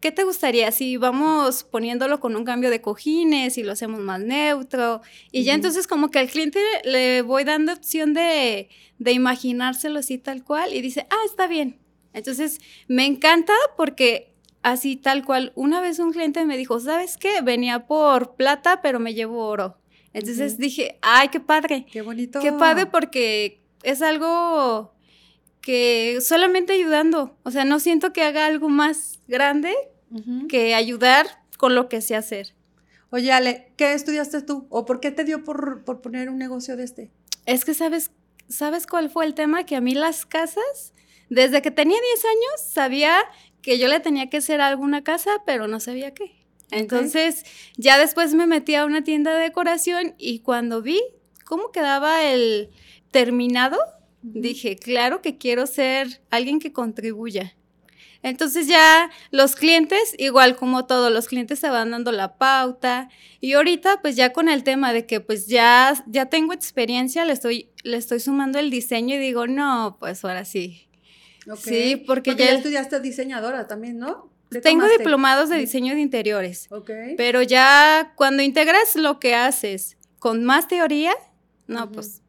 ¿qué 0.00 0.12
te 0.12 0.24
gustaría 0.24 0.72
si 0.72 0.96
vamos 0.96 1.64
poniéndolo 1.64 2.20
con 2.20 2.36
un 2.36 2.44
cambio 2.44 2.70
de 2.70 2.80
cojines 2.80 3.58
y 3.58 3.62
lo 3.62 3.72
hacemos 3.72 4.00
más 4.00 4.20
neutro? 4.20 5.02
Y 5.30 5.44
ya 5.44 5.54
entonces 5.54 5.86
como 5.86 6.10
que 6.10 6.18
al 6.18 6.28
cliente 6.28 6.60
le 6.84 7.22
voy 7.22 7.44
dando 7.44 7.72
opción 7.72 8.14
de, 8.14 8.68
de 8.98 9.12
imaginárselo 9.12 9.98
así 9.98 10.18
tal 10.18 10.42
cual 10.44 10.74
y 10.74 10.80
dice, 10.80 11.06
ah, 11.10 11.22
está 11.26 11.46
bien. 11.46 11.78
Entonces 12.12 12.60
me 12.88 13.06
encanta 13.06 13.52
porque 13.76 14.32
así 14.62 14.96
tal 14.96 15.24
cual, 15.24 15.52
una 15.54 15.80
vez 15.80 15.98
un 15.98 16.12
cliente 16.12 16.44
me 16.44 16.56
dijo, 16.56 16.80
¿sabes 16.80 17.16
qué? 17.16 17.40
Venía 17.42 17.86
por 17.86 18.34
plata, 18.34 18.82
pero 18.82 19.00
me 19.00 19.14
llevo 19.14 19.46
oro. 19.46 19.78
Entonces 20.12 20.58
dije, 20.58 20.98
ay, 21.02 21.28
qué 21.28 21.40
padre. 21.40 21.86
Qué 21.90 22.02
bonito. 22.02 22.40
Qué 22.40 22.52
padre 22.52 22.86
porque 22.86 23.62
es 23.82 24.02
algo 24.02 24.92
que 25.60 26.18
solamente 26.20 26.72
ayudando, 26.72 27.36
o 27.42 27.50
sea, 27.50 27.64
no 27.64 27.80
siento 27.80 28.12
que 28.12 28.22
haga 28.22 28.46
algo 28.46 28.68
más 28.68 29.20
grande 29.28 29.74
que 30.48 30.74
ayudar 30.74 31.26
con 31.56 31.74
lo 31.74 31.88
que 31.88 32.00
sé 32.00 32.16
hacer. 32.16 32.54
Oye, 33.10 33.32
Ale, 33.32 33.72
¿qué 33.76 33.92
estudiaste 33.92 34.42
tú? 34.42 34.66
¿O 34.70 34.84
por 34.84 35.00
qué 35.00 35.10
te 35.10 35.24
dio 35.24 35.44
por, 35.44 35.84
poner 36.00 36.30
un 36.30 36.38
negocio 36.38 36.76
de 36.76 36.84
este? 36.84 37.10
Es 37.44 37.64
que 37.64 37.74
sabes, 37.74 38.10
¿sabes 38.48 38.86
cuál 38.86 39.10
fue 39.10 39.26
el 39.26 39.34
tema? 39.34 39.64
Que 39.64 39.76
a 39.76 39.80
mí 39.80 39.94
las 39.94 40.26
casas, 40.26 40.94
desde 41.28 41.60
que 41.62 41.70
tenía 41.70 41.98
10 42.00 42.24
años, 42.24 42.72
sabía 42.72 43.14
que 43.62 43.78
yo 43.78 43.88
le 43.88 44.00
tenía 44.00 44.30
que 44.30 44.38
hacer 44.38 44.60
alguna 44.60 45.02
casa, 45.02 45.30
pero 45.44 45.68
no 45.68 45.80
sabía 45.80 46.14
qué. 46.14 46.40
Entonces, 46.70 47.44
ya 47.76 47.98
después 47.98 48.32
me 48.34 48.46
metí 48.46 48.76
a 48.76 48.84
una 48.84 49.02
tienda 49.02 49.34
de 49.34 49.42
decoración 49.42 50.14
y 50.18 50.40
cuando 50.40 50.82
vi 50.82 51.00
cómo 51.44 51.72
quedaba 51.72 52.22
el 52.22 52.70
terminado, 53.10 53.76
dije, 54.22 54.76
claro 54.76 55.22
que 55.22 55.38
quiero 55.38 55.66
ser 55.66 56.20
alguien 56.30 56.58
que 56.58 56.72
contribuya. 56.72 57.54
Entonces 58.22 58.66
ya 58.66 59.10
los 59.30 59.56
clientes, 59.56 60.14
igual 60.18 60.56
como 60.56 60.84
todos 60.84 61.10
los 61.10 61.26
clientes 61.26 61.58
se 61.58 61.70
van 61.70 61.90
dando 61.90 62.12
la 62.12 62.36
pauta 62.36 63.08
y 63.40 63.54
ahorita 63.54 64.02
pues 64.02 64.14
ya 64.14 64.32
con 64.32 64.50
el 64.50 64.62
tema 64.62 64.92
de 64.92 65.06
que 65.06 65.20
pues 65.20 65.46
ya, 65.46 65.94
ya 66.06 66.26
tengo 66.26 66.52
experiencia, 66.52 67.24
le 67.24 67.32
estoy, 67.32 67.70
le 67.82 67.96
estoy 67.96 68.20
sumando 68.20 68.58
el 68.58 68.70
diseño 68.70 69.14
y 69.14 69.18
digo, 69.18 69.46
no, 69.46 69.96
pues 69.98 70.22
ahora 70.24 70.44
sí. 70.44 70.86
Sí, 71.56 71.96
porque, 72.06 72.36
ya, 72.36 72.50
estudiaste 72.50 73.00
diseñadora 73.00 73.66
también, 73.66 73.98
¿no? 73.98 74.30
Tengo 74.62 74.86
diplomados 74.88 75.48
de 75.48 75.56
diseño 75.56 75.94
de 75.94 76.00
interiores. 76.00 76.68
Pero 77.16 77.42
ya 77.42 78.12
cuando 78.16 78.42
integras 78.42 78.96
lo 78.96 79.18
que 79.18 79.34
haces 79.34 79.96
con 80.18 80.44
más 80.44 80.68
teoría, 80.68 81.14
no, 81.66 81.90
pues 81.90 82.20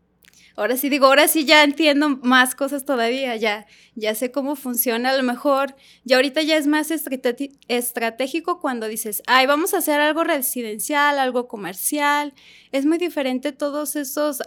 ahora 0.56 0.78
sí 0.78 0.90
digo, 0.90 1.06
ahora 1.08 1.28
sí 1.28 1.46
ya 1.46 1.64
entiendo 1.64 2.10
más 2.10 2.56
cosas 2.56 2.86
todavía, 2.86 3.36
ya, 3.36 3.66
ya 3.96 4.16
sé 4.16 4.32
cómo 4.32 4.56
funciona 4.56 5.12
a 5.12 5.18
lo 5.18 5.24
mejor, 5.24 5.76
y 6.06 6.14
ahorita 6.14 6.42
ya 6.42 6.58
es 6.58 6.68
más 6.68 6.92
estratégico 6.92 8.60
cuando 8.60 8.88
dices, 8.88 9.24
ay, 9.28 9.46
vamos 9.48 9.74
a 9.74 9.78
hacer 9.78 10.00
algo 10.00 10.24
residencial, 10.24 11.20
algo 11.20 11.48
comercial, 11.48 12.34
es 12.72 12.86
muy 12.86 12.98
diferente 12.98 13.52
todos 13.52 13.96
esos 13.96 14.42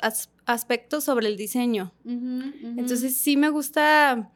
aspectos 0.47 1.05
sobre 1.05 1.29
el 1.29 1.37
diseño. 1.37 1.93
Entonces 2.05 3.17
sí 3.17 3.37
me 3.37 3.49
gusta 3.49 4.31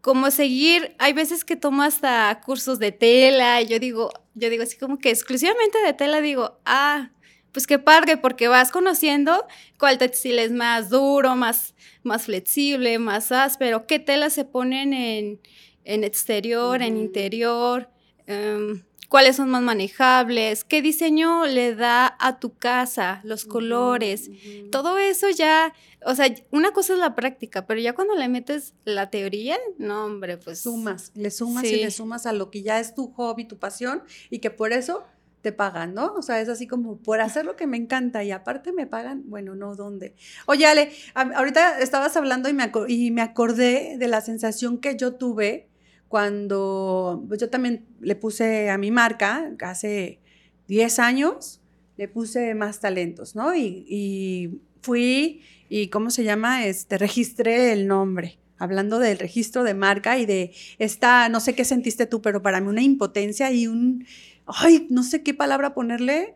como 0.00 0.30
seguir, 0.30 0.94
hay 0.98 1.12
veces 1.12 1.44
que 1.44 1.56
tomo 1.56 1.82
hasta 1.82 2.40
cursos 2.44 2.78
de 2.78 2.92
tela 2.92 3.60
y 3.60 3.66
yo 3.66 3.78
digo, 3.78 4.10
yo 4.34 4.48
digo 4.48 4.62
así 4.62 4.78
como 4.78 4.98
que 4.98 5.10
exclusivamente 5.10 5.76
de 5.84 5.92
tela 5.92 6.20
digo, 6.20 6.60
ah, 6.64 7.10
pues 7.52 7.66
qué 7.66 7.78
padre, 7.78 8.16
porque 8.16 8.48
vas 8.48 8.70
conociendo 8.70 9.46
cuál 9.78 9.98
textil 9.98 10.38
es 10.38 10.52
más 10.52 10.90
duro, 10.90 11.36
más, 11.36 11.74
más 12.02 12.24
flexible, 12.24 12.98
más 12.98 13.32
áspero, 13.32 13.86
qué 13.86 13.98
telas 13.98 14.32
se 14.32 14.44
ponen 14.44 14.92
en, 14.92 15.40
en 15.84 16.04
exterior, 16.04 16.82
en 16.82 16.96
interior, 16.96 17.88
em, 18.26 18.82
cuáles 19.08 19.36
son 19.36 19.48
más 19.48 19.62
manejables, 19.62 20.64
qué 20.64 20.82
diseño 20.82 21.46
le 21.46 21.74
da 21.74 22.14
a 22.20 22.38
tu 22.38 22.54
casa, 22.56 23.20
los 23.24 23.46
colores, 23.46 24.30
todo 24.70 24.98
eso 24.98 25.30
ya, 25.30 25.72
o 26.04 26.14
sea, 26.14 26.32
una 26.50 26.72
cosa 26.72 26.92
es 26.92 26.98
la 26.98 27.14
práctica, 27.14 27.66
pero 27.66 27.80
ya 27.80 27.94
cuando 27.94 28.14
le 28.14 28.28
metes 28.28 28.74
la 28.84 29.08
teoría, 29.10 29.56
no, 29.78 30.04
hombre, 30.04 30.36
pues... 30.36 30.60
Sumas, 30.60 31.10
le 31.14 31.30
sumas 31.30 31.64
y 31.64 31.76
le 31.76 31.90
sumas 31.90 32.26
a 32.26 32.32
lo 32.32 32.50
que 32.50 32.62
ya 32.62 32.80
es 32.80 32.94
tu 32.94 33.10
hobby, 33.14 33.46
tu 33.46 33.58
pasión, 33.58 34.02
y 34.28 34.40
que 34.40 34.50
por 34.50 34.72
eso 34.72 35.04
te 35.42 35.52
pagan, 35.52 35.94
¿no? 35.94 36.14
O 36.14 36.22
sea, 36.22 36.40
es 36.40 36.48
así 36.48 36.66
como 36.66 36.98
por 36.98 37.20
hacer 37.20 37.44
lo 37.44 37.56
que 37.56 37.66
me 37.66 37.76
encanta 37.76 38.24
y 38.24 38.30
aparte 38.30 38.72
me 38.72 38.86
pagan, 38.86 39.22
bueno, 39.26 39.54
no, 39.54 39.76
¿dónde? 39.76 40.14
Oye, 40.46 40.66
Ale, 40.66 40.90
ahorita 41.14 41.78
estabas 41.80 42.16
hablando 42.16 42.48
y 42.48 42.54
me, 42.54 42.70
y 42.88 43.10
me 43.10 43.22
acordé 43.22 43.96
de 43.98 44.08
la 44.08 44.20
sensación 44.20 44.78
que 44.78 44.96
yo 44.96 45.14
tuve 45.14 45.68
cuando 46.08 47.24
pues 47.28 47.38
yo 47.40 47.50
también 47.50 47.86
le 48.00 48.16
puse 48.16 48.70
a 48.70 48.78
mi 48.78 48.90
marca, 48.90 49.52
hace 49.60 50.20
10 50.66 50.98
años, 50.98 51.60
le 51.96 52.08
puse 52.08 52.54
más 52.54 52.80
talentos, 52.80 53.36
¿no? 53.36 53.54
Y, 53.54 54.60
fui 54.80 55.42
y, 55.68 55.88
¿cómo 55.88 56.10
se 56.10 56.24
llama? 56.24 56.64
Este, 56.66 56.98
registré 56.98 57.72
el 57.72 57.88
nombre, 57.88 58.38
hablando 58.58 59.00
del 59.00 59.18
registro 59.18 59.64
de 59.64 59.74
marca 59.74 60.18
y 60.18 60.24
de 60.24 60.52
esta, 60.78 61.28
no 61.28 61.40
sé 61.40 61.54
qué 61.54 61.64
sentiste 61.64 62.06
tú, 62.06 62.22
pero 62.22 62.42
para 62.42 62.60
mí 62.60 62.68
una 62.68 62.82
impotencia 62.82 63.50
y 63.50 63.66
un, 63.66 64.06
ay, 64.48 64.86
no 64.90 65.02
sé 65.02 65.22
qué 65.22 65.34
palabra 65.34 65.74
ponerle, 65.74 66.34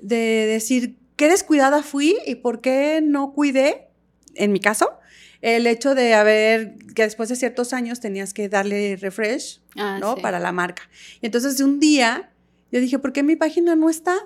de 0.00 0.46
decir, 0.46 0.96
qué 1.16 1.28
descuidada 1.28 1.82
fui 1.82 2.16
y 2.26 2.36
por 2.36 2.60
qué 2.60 3.00
no 3.02 3.32
cuidé, 3.32 3.88
en 4.34 4.52
mi 4.52 4.60
caso, 4.60 4.98
el 5.40 5.66
hecho 5.66 5.94
de 5.94 6.14
haber, 6.14 6.76
que 6.94 7.02
después 7.02 7.28
de 7.28 7.36
ciertos 7.36 7.72
años 7.72 8.00
tenías 8.00 8.32
que 8.32 8.48
darle 8.48 8.96
refresh, 8.96 9.60
ah, 9.76 9.98
¿no? 10.00 10.16
Para 10.16 10.38
la 10.40 10.52
marca. 10.52 10.82
Y 11.20 11.26
entonces 11.26 11.60
un 11.60 11.80
día 11.80 12.30
yo 12.72 12.80
dije, 12.80 12.98
¿por 12.98 13.12
qué 13.12 13.22
mi 13.22 13.36
página 13.36 13.76
no 13.76 13.88
está? 13.88 14.16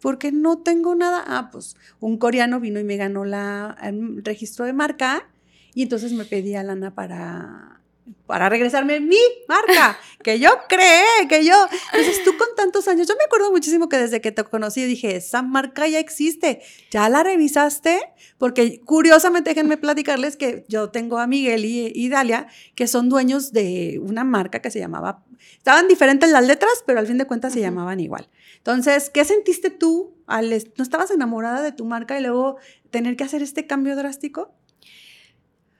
¿Por 0.00 0.18
qué 0.18 0.32
no 0.32 0.58
tengo 0.58 0.94
nada? 0.94 1.22
Ah, 1.26 1.50
pues 1.50 1.76
un 2.00 2.16
coreano 2.16 2.60
vino 2.60 2.80
y 2.80 2.84
me 2.84 2.96
ganó 2.96 3.24
la, 3.24 3.76
el 3.82 4.24
registro 4.24 4.64
de 4.64 4.72
marca 4.72 5.28
y 5.74 5.82
entonces 5.82 6.12
me 6.12 6.24
pedía 6.24 6.62
lana 6.62 6.94
para 6.94 7.77
para 8.26 8.48
regresarme 8.48 9.00
mi 9.00 9.16
marca, 9.48 9.98
que 10.22 10.38
yo 10.38 10.50
creé, 10.68 11.26
que 11.28 11.44
yo. 11.44 11.54
Entonces 11.92 12.22
tú 12.24 12.36
con 12.36 12.48
tantos 12.56 12.86
años, 12.88 13.06
yo 13.06 13.14
me 13.16 13.24
acuerdo 13.24 13.50
muchísimo 13.50 13.88
que 13.88 13.96
desde 13.96 14.20
que 14.20 14.32
te 14.32 14.44
conocí 14.44 14.84
dije, 14.84 15.16
esa 15.16 15.42
marca 15.42 15.88
ya 15.88 15.98
existe, 15.98 16.60
ya 16.90 17.08
la 17.08 17.22
revisaste, 17.22 18.00
porque 18.36 18.80
curiosamente 18.80 19.50
déjenme 19.50 19.76
platicarles 19.76 20.36
que 20.36 20.64
yo 20.68 20.90
tengo 20.90 21.18
a 21.18 21.26
Miguel 21.26 21.64
y, 21.64 22.08
Dalia, 22.08 22.48
que 22.74 22.86
son 22.86 23.08
dueños 23.08 23.52
de 23.52 23.98
una 24.02 24.24
marca 24.24 24.60
que 24.60 24.70
se 24.70 24.78
llamaba, 24.78 25.24
estaban 25.56 25.88
diferentes 25.88 26.30
las 26.30 26.46
letras, 26.46 26.84
pero 26.86 26.98
al 26.98 27.06
fin 27.06 27.18
de 27.18 27.26
cuentas 27.26 27.52
se 27.52 27.60
llamaban 27.60 28.00
igual. 28.00 28.28
Entonces, 28.58 29.10
¿qué 29.10 29.24
sentiste 29.24 29.70
tú 29.70 30.14
al, 30.26 30.50
no 30.76 30.82
estabas 30.82 31.10
enamorada 31.10 31.62
de 31.62 31.72
tu 31.72 31.84
marca 31.84 32.18
y 32.18 32.22
luego 32.22 32.58
tener 32.90 33.16
que 33.16 33.24
hacer 33.24 33.42
este 33.42 33.66
cambio 33.66 33.96
drástico? 33.96 34.52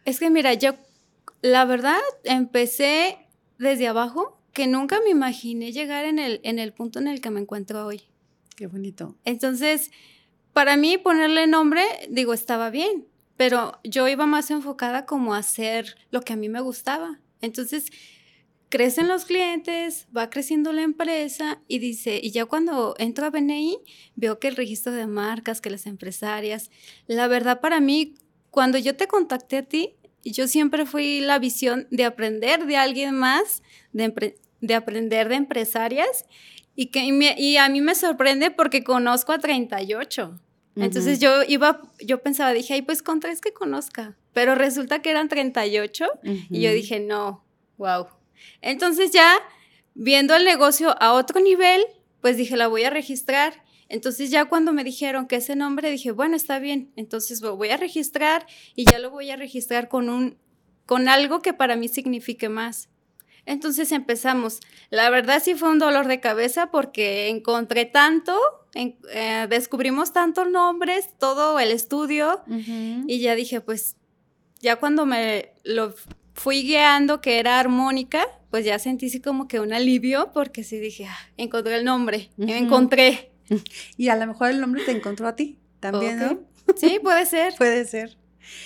Es 0.04 0.18
que 0.18 0.30
mira, 0.30 0.54
yo 0.54 0.72
la 1.42 1.64
verdad, 1.64 2.00
empecé 2.24 3.18
desde 3.58 3.88
abajo, 3.88 4.40
que 4.52 4.66
nunca 4.66 5.00
me 5.04 5.10
imaginé 5.10 5.72
llegar 5.72 6.04
en 6.04 6.18
el, 6.18 6.40
en 6.42 6.58
el 6.58 6.72
punto 6.72 6.98
en 6.98 7.08
el 7.08 7.20
que 7.20 7.30
me 7.30 7.40
encuentro 7.40 7.86
hoy. 7.86 8.02
Qué 8.56 8.66
bonito. 8.66 9.16
Entonces, 9.24 9.90
para 10.52 10.76
mí 10.76 10.98
ponerle 10.98 11.46
nombre, 11.46 11.82
digo, 12.10 12.32
estaba 12.34 12.70
bien, 12.70 13.06
pero 13.36 13.78
yo 13.84 14.08
iba 14.08 14.26
más 14.26 14.50
enfocada 14.50 15.06
como 15.06 15.34
a 15.34 15.38
hacer 15.38 15.96
lo 16.10 16.22
que 16.22 16.32
a 16.32 16.36
mí 16.36 16.48
me 16.48 16.60
gustaba. 16.60 17.20
Entonces, 17.40 17.92
crecen 18.68 19.08
los 19.08 19.24
clientes, 19.24 20.08
va 20.14 20.30
creciendo 20.30 20.72
la 20.72 20.82
empresa 20.82 21.62
y 21.68 21.78
dice, 21.78 22.20
y 22.22 22.32
ya 22.32 22.46
cuando 22.46 22.94
entro 22.98 23.26
a 23.26 23.30
BNI, 23.30 23.78
veo 24.16 24.38
que 24.38 24.48
el 24.48 24.56
registro 24.56 24.92
de 24.92 25.06
marcas, 25.06 25.60
que 25.60 25.70
las 25.70 25.86
empresarias, 25.86 26.70
la 27.06 27.28
verdad 27.28 27.60
para 27.60 27.80
mí, 27.80 28.14
cuando 28.50 28.78
yo 28.78 28.96
te 28.96 29.06
contacté 29.06 29.58
a 29.58 29.62
ti, 29.62 29.94
yo 30.24 30.48
siempre 30.48 30.86
fui 30.86 31.20
la 31.20 31.38
visión 31.38 31.86
de 31.90 32.04
aprender 32.04 32.66
de 32.66 32.76
alguien 32.76 33.14
más, 33.14 33.62
de, 33.92 34.36
de 34.60 34.74
aprender 34.74 35.28
de 35.28 35.36
empresarias. 35.36 36.26
Y, 36.74 36.86
que, 36.86 37.00
y, 37.36 37.56
a 37.56 37.68
mí 37.68 37.80
me 37.80 37.94
sorprende 37.94 38.50
porque 38.50 38.84
conozco 38.84 39.32
a 39.32 39.38
38. 39.38 40.40
Entonces 40.76 41.18
yo 41.18 41.42
iba, 41.42 41.82
yo 41.98 42.22
pensaba, 42.22 42.52
dije, 42.52 42.74
ay, 42.74 42.82
pues 42.82 43.02
con 43.02 43.18
tres 43.18 43.40
que 43.40 43.52
conozca. 43.52 44.16
Pero 44.32 44.54
resulta 44.54 45.02
que 45.02 45.10
eran 45.10 45.28
38 45.28 46.06
y 46.22 46.60
yo 46.60 46.72
dije, 46.72 47.00
no, 47.00 47.44
wow. 47.78 48.06
Entonces 48.60 49.10
ya 49.10 49.40
viendo 49.94 50.36
el 50.36 50.44
negocio 50.44 50.94
a 51.02 51.14
otro 51.14 51.40
nivel, 51.40 51.82
pues 52.20 52.36
dije, 52.36 52.56
la 52.56 52.68
voy 52.68 52.84
a 52.84 52.90
registrar. 52.90 53.64
Entonces 53.88 54.30
ya 54.30 54.44
cuando 54.44 54.72
me 54.72 54.84
dijeron 54.84 55.26
que 55.26 55.36
ese 55.36 55.56
nombre, 55.56 55.90
dije, 55.90 56.10
bueno, 56.10 56.36
está 56.36 56.58
bien, 56.58 56.92
entonces 56.96 57.40
lo 57.40 57.56
voy 57.56 57.70
a 57.70 57.76
registrar 57.76 58.46
y 58.74 58.84
ya 58.84 58.98
lo 58.98 59.10
voy 59.10 59.30
a 59.30 59.36
registrar 59.36 59.88
con, 59.88 60.08
un, 60.10 60.36
con 60.84 61.08
algo 61.08 61.40
que 61.40 61.54
para 61.54 61.76
mí 61.76 61.88
signifique 61.88 62.48
más. 62.48 62.88
Entonces 63.46 63.92
empezamos. 63.92 64.60
La 64.90 65.08
verdad 65.08 65.42
sí 65.42 65.54
fue 65.54 65.70
un 65.70 65.78
dolor 65.78 66.06
de 66.06 66.20
cabeza 66.20 66.70
porque 66.70 67.28
encontré 67.28 67.86
tanto, 67.86 68.38
eh, 68.74 69.46
descubrimos 69.48 70.12
tantos 70.12 70.50
nombres, 70.50 71.08
todo 71.18 71.58
el 71.58 71.70
estudio 71.70 72.42
y 72.46 73.20
ya 73.20 73.34
dije, 73.34 73.62
pues 73.62 73.96
ya 74.60 74.76
cuando 74.76 75.06
me 75.06 75.52
lo 75.64 75.94
fui 76.34 76.62
guiando 76.62 77.22
que 77.22 77.38
era 77.38 77.58
armónica, 77.58 78.26
pues 78.50 78.66
ya 78.66 78.78
sentí 78.78 79.06
así 79.06 79.20
como 79.20 79.48
que 79.48 79.60
un 79.60 79.72
alivio 79.72 80.30
porque 80.34 80.62
sí 80.62 80.78
dije, 80.78 81.06
ah, 81.06 81.18
encontré 81.38 81.76
el 81.76 81.86
nombre, 81.86 82.28
me 82.36 82.58
encontré. 82.58 83.30
Y 83.96 84.08
a 84.08 84.16
lo 84.16 84.26
mejor 84.26 84.50
el 84.50 84.60
nombre 84.60 84.84
te 84.84 84.92
encontró 84.92 85.28
a 85.28 85.36
ti 85.36 85.58
también, 85.80 86.18
¿no? 86.18 86.40
Sí, 86.76 86.98
puede 87.02 87.26
ser. 87.26 87.54
puede 87.58 87.84
ser. 87.84 88.16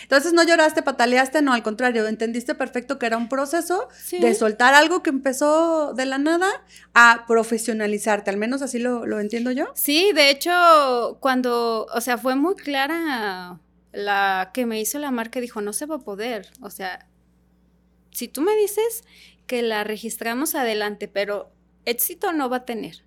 Entonces 0.02 0.32
no 0.32 0.44
lloraste, 0.44 0.82
pataleaste, 0.82 1.42
no, 1.42 1.52
al 1.52 1.62
contrario, 1.62 2.06
entendiste 2.06 2.54
perfecto 2.54 2.98
que 2.98 3.06
era 3.06 3.16
un 3.16 3.28
proceso 3.28 3.88
de 4.12 4.34
soltar 4.34 4.74
algo 4.74 5.02
que 5.02 5.10
empezó 5.10 5.92
de 5.94 6.06
la 6.06 6.18
nada 6.18 6.48
a 6.94 7.24
profesionalizarte, 7.26 8.30
al 8.30 8.36
menos 8.36 8.62
así 8.62 8.78
lo, 8.78 9.06
lo, 9.06 9.18
entiendo 9.18 9.50
yo. 9.50 9.72
Sí, 9.74 10.12
de 10.12 10.30
hecho, 10.30 11.18
cuando, 11.20 11.86
o 11.92 12.00
sea, 12.00 12.16
fue 12.16 12.36
muy 12.36 12.54
clara 12.54 13.58
la 13.92 14.50
que 14.54 14.66
me 14.66 14.80
hizo 14.80 14.98
la 14.98 15.10
marca, 15.10 15.40
dijo, 15.40 15.60
no 15.60 15.72
se 15.72 15.86
va 15.86 15.96
a 15.96 16.00
poder, 16.00 16.48
o 16.60 16.70
sea, 16.70 17.08
si 18.12 18.28
tú 18.28 18.40
me 18.42 18.54
dices 18.56 19.04
que 19.46 19.62
la 19.62 19.84
registramos 19.84 20.54
adelante, 20.54 21.08
pero 21.08 21.50
éxito 21.84 22.32
no 22.32 22.48
va 22.48 22.58
a 22.58 22.64
tener. 22.64 23.02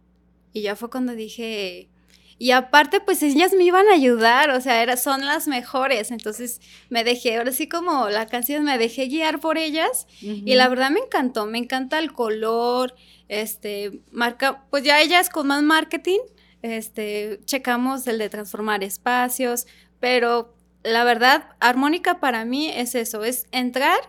Y 0.56 0.62
ya 0.62 0.78
fue 0.78 0.90
cuando 0.90 1.16
dije, 1.16 1.90
y 2.38 2.52
aparte, 2.52 3.02
pues 3.02 3.22
ellas 3.24 3.52
me 3.52 3.66
iban 3.66 3.90
a 3.90 3.94
ayudar, 3.94 4.52
o 4.52 4.62
sea, 4.62 4.82
era, 4.82 4.96
son 4.96 5.26
las 5.26 5.50
mejores. 5.50 6.12
Entonces 6.12 6.62
me 6.90 7.04
dejé, 7.04 7.36
ahora 7.36 7.52
sí 7.52 7.68
como 7.68 8.08
la 8.08 8.26
canción, 8.28 8.64
me 8.64 8.78
dejé 8.78 9.08
guiar 9.08 9.42
por 9.42 9.58
ellas. 9.58 10.08
Y 10.22 10.56
la 10.56 10.70
verdad 10.70 10.92
me 10.92 11.02
encantó, 11.02 11.46
me 11.46 11.58
encanta 11.58 12.00
el 12.00 12.14
color, 12.14 12.96
este, 13.28 14.00
marca, 14.14 14.64
pues 14.70 14.86
ya 14.86 15.02
ellas 15.02 15.30
con 15.30 15.48
más 15.48 15.62
marketing, 15.62 16.20
este, 16.62 17.42
checamos 17.44 18.08
el 18.08 18.18
de 18.18 18.30
transformar 18.30 18.82
espacios, 18.82 19.68
pero 20.00 20.56
la 20.84 21.04
verdad, 21.04 21.50
armónica 21.60 22.22
para 22.22 22.46
mí 22.46 22.70
es 22.70 22.96
eso, 22.96 23.26
es 23.26 23.46
entrar 23.52 24.00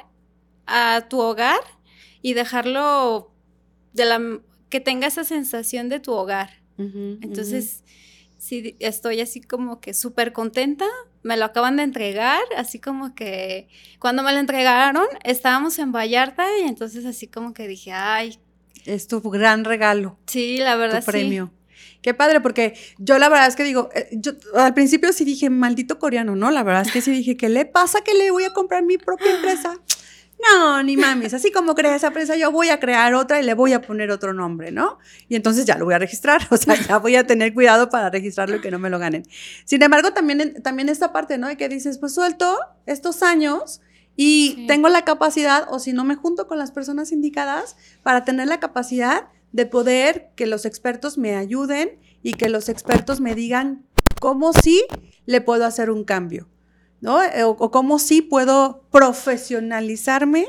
a 0.67 1.07
tu 1.09 1.19
hogar 1.19 1.61
y 2.23 2.35
dejarlo 2.35 3.33
de 3.93 4.05
la 4.05 4.41
que 4.69 4.81
tenga 4.81 5.07
esa 5.07 5.25
sensación 5.25 5.89
de 5.89 6.01
tu 6.01 6.13
hogar. 6.13 6.63
Entonces, 6.79 7.85
sí, 8.37 8.77
estoy 8.81 9.21
así 9.21 9.41
como 9.41 9.81
que 9.81 9.95
súper 9.95 10.33
contenta. 10.33 10.85
Me 11.23 11.37
lo 11.37 11.45
acaban 11.47 11.77
de 11.77 11.83
entregar, 11.83 12.43
así 12.57 12.79
como 12.79 13.15
que 13.15 13.69
cuando 13.99 14.23
me 14.23 14.33
lo 14.33 14.39
entregaron, 14.39 15.07
estábamos 15.25 15.79
en 15.79 15.91
Vallarta 15.91 16.47
y 16.61 16.65
entonces 16.65 17.05
así 17.05 17.27
como 17.27 17.55
que 17.55 17.67
dije, 17.67 17.93
ay. 17.93 18.39
Es 18.85 19.09
tu 19.09 19.21
gran 19.23 19.65
regalo. 19.65 20.19
Sí, 20.27 20.59
la 20.59 20.77
verdad. 20.77 21.01
Tu 21.01 21.07
premio. 21.07 21.53
Qué 22.03 22.15
padre, 22.15 22.41
porque 22.41 22.75
yo 22.99 23.19
la 23.19 23.29
verdad 23.29 23.49
es 23.49 23.57
que 23.57 23.65
digo, 23.65 23.91
eh, 23.93 24.09
yo 24.13 24.33
al 24.55 24.75
principio 24.75 25.13
sí 25.13 25.25
dije, 25.25 25.51
maldito 25.51 25.99
coreano, 25.99 26.37
¿no? 26.37 26.53
La 26.53 26.63
verdad 26.63 26.83
es 26.87 26.93
que 26.93 27.01
sí 27.01 27.11
dije, 27.11 27.37
¿qué 27.37 27.49
le 27.49 27.65
pasa 27.65 28.03
que 28.05 28.15
le 28.15 28.31
voy 28.31 28.45
a 28.45 28.53
comprar 28.53 28.85
mi 28.85 28.97
propia 28.97 29.35
empresa? 29.35 29.81
No, 30.39 30.83
ni 30.83 30.97
mames, 30.97 31.35
así 31.35 31.51
como 31.51 31.75
crea 31.75 31.97
esa 31.97 32.11
prensa, 32.11 32.37
yo 32.37 32.53
voy 32.53 32.69
a 32.69 32.79
crear 32.79 33.15
otra 33.15 33.41
y 33.41 33.45
le 33.45 33.55
voy 33.55 33.73
a 33.73 33.81
poner 33.81 34.11
otro 34.11 34.33
nombre, 34.35 34.71
¿no? 34.71 34.99
Y 35.29 35.35
entonces 35.35 35.65
ya 35.65 35.79
lo 35.79 35.87
voy 35.87 35.95
a 35.95 35.99
registrar, 35.99 36.43
o 36.51 36.57
sea, 36.57 36.75
ya 36.75 36.99
voy 36.99 37.17
a 37.17 37.27
tener 37.27 37.55
cuidado 37.55 37.89
para 37.89 38.11
registrarlo 38.11 38.57
y 38.57 38.61
que 38.61 38.71
no 38.71 38.79
me 38.79 38.91
lo 38.91 38.99
ganen. 38.99 39.25
Sin 39.65 39.83
embargo, 39.83 40.13
también, 40.13 40.63
también 40.63 40.89
esta 40.89 41.13
parte, 41.13 41.39
¿no? 41.39 41.49
De 41.49 41.57
que 41.57 41.69
dices, 41.69 41.99
pues 41.99 42.15
suelto 42.15 42.59
estos 42.87 43.23
años 43.23 43.81
Y 44.19 44.67
tengo 44.67 44.89
la 44.89 45.05
capacidad, 45.05 45.67
o 45.71 45.79
si 45.79 45.93
no 45.93 46.05
me 46.05 46.15
junto 46.17 46.47
con 46.47 46.59
las 46.59 46.71
personas 46.71 47.13
indicadas, 47.13 47.77
para 48.03 48.25
tener 48.25 48.49
la 48.49 48.61
capacidad 48.61 49.29
de 49.53 49.67
poder 49.67 50.31
que 50.37 50.47
los 50.47 50.65
expertos 50.65 51.19
me 51.19 51.37
ayuden 51.37 51.99
y 52.23 52.33
que 52.35 52.49
los 52.49 52.69
expertos 52.71 53.21
me 53.21 53.35
digan 53.35 53.85
cómo 54.21 54.53
sí 54.55 54.85
le 55.27 55.41
puedo 55.43 55.67
hacer 55.67 55.91
un 55.91 56.05
cambio, 56.05 56.49
¿no? 57.07 57.23
Eh, 57.23 57.45
o, 57.45 57.71
cómo 57.71 58.01
sí 58.01 58.21
puedo 58.21 58.83
profesionalizarme 58.91 60.49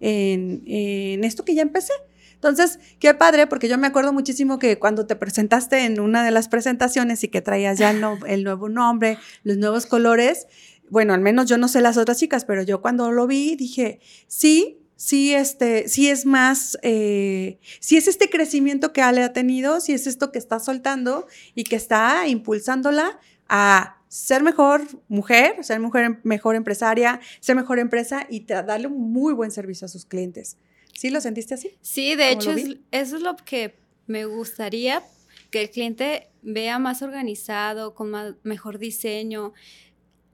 en, 0.00 0.62
en 0.66 1.22
esto 1.22 1.44
que 1.44 1.54
ya 1.54 1.60
empecé. 1.60 1.92
Entonces, 2.32 2.78
qué 2.98 3.12
padre, 3.12 3.46
porque 3.46 3.68
yo 3.68 3.76
me 3.76 3.88
acuerdo 3.88 4.14
muchísimo 4.14 4.58
que 4.58 4.78
cuando 4.78 5.06
te 5.06 5.16
presentaste 5.16 5.84
en 5.84 6.00
una 6.00 6.24
de 6.24 6.30
las 6.30 6.48
presentaciones 6.48 7.22
y 7.24 7.28
que 7.28 7.42
traías 7.42 7.78
ya 7.78 7.90
el, 8.26 8.44
nuevo 8.44 8.68
nombre, 8.70 9.18
los 9.42 9.58
nuevos 9.58 9.84
colores, 9.84 10.46
bueno, 10.88 11.12
al 11.12 11.20
menos 11.20 11.46
yo 11.46 11.58
no 11.58 11.68
sé 11.68 11.82
las 11.82 11.98
otras 11.98 12.18
chicas, 12.18 12.46
pero 12.46 12.62
yo 12.62 12.80
cuando 12.80 13.12
lo 13.12 13.26
vi 13.26 13.54
dije, 13.54 14.00
sí, 14.28 14.78
sí, 14.96 15.34
este, 15.34 15.88
sí 15.88 16.08
es 16.08 16.24
más, 16.24 16.78
eh, 16.82 17.58
sí 17.80 17.98
es 17.98 18.08
este 18.08 18.30
crecimiento 18.30 18.94
que 18.94 19.02
Ale 19.02 19.22
ha 19.24 19.34
tenido, 19.34 19.80
sí 19.80 19.92
es 19.92 20.06
esto 20.06 20.32
que 20.32 20.38
está 20.38 20.58
soltando 20.58 21.26
y 21.54 21.64
que 21.64 21.76
está 21.76 22.26
impulsándola 22.28 23.18
a 23.48 23.97
ser 24.08 24.42
mejor 24.42 24.82
mujer, 25.08 25.62
ser 25.62 25.80
mujer, 25.80 26.18
mejor 26.24 26.56
empresaria, 26.56 27.20
ser 27.40 27.56
mejor 27.56 27.78
empresa 27.78 28.26
y 28.28 28.44
darle 28.44 28.88
un 28.88 29.12
muy 29.12 29.34
buen 29.34 29.50
servicio 29.50 29.84
a 29.84 29.88
sus 29.88 30.04
clientes. 30.04 30.56
¿Sí 30.94 31.10
lo 31.10 31.20
sentiste 31.20 31.54
así? 31.54 31.70
Sí, 31.80 32.16
de 32.16 32.32
hecho, 32.32 32.50
eso 32.90 33.16
es 33.16 33.22
lo 33.22 33.36
que 33.36 33.78
me 34.06 34.24
gustaría, 34.24 35.02
que 35.50 35.62
el 35.62 35.70
cliente 35.70 36.30
vea 36.42 36.78
más 36.78 37.02
organizado, 37.02 37.94
con 37.94 38.12
mejor 38.42 38.78
diseño. 38.78 39.52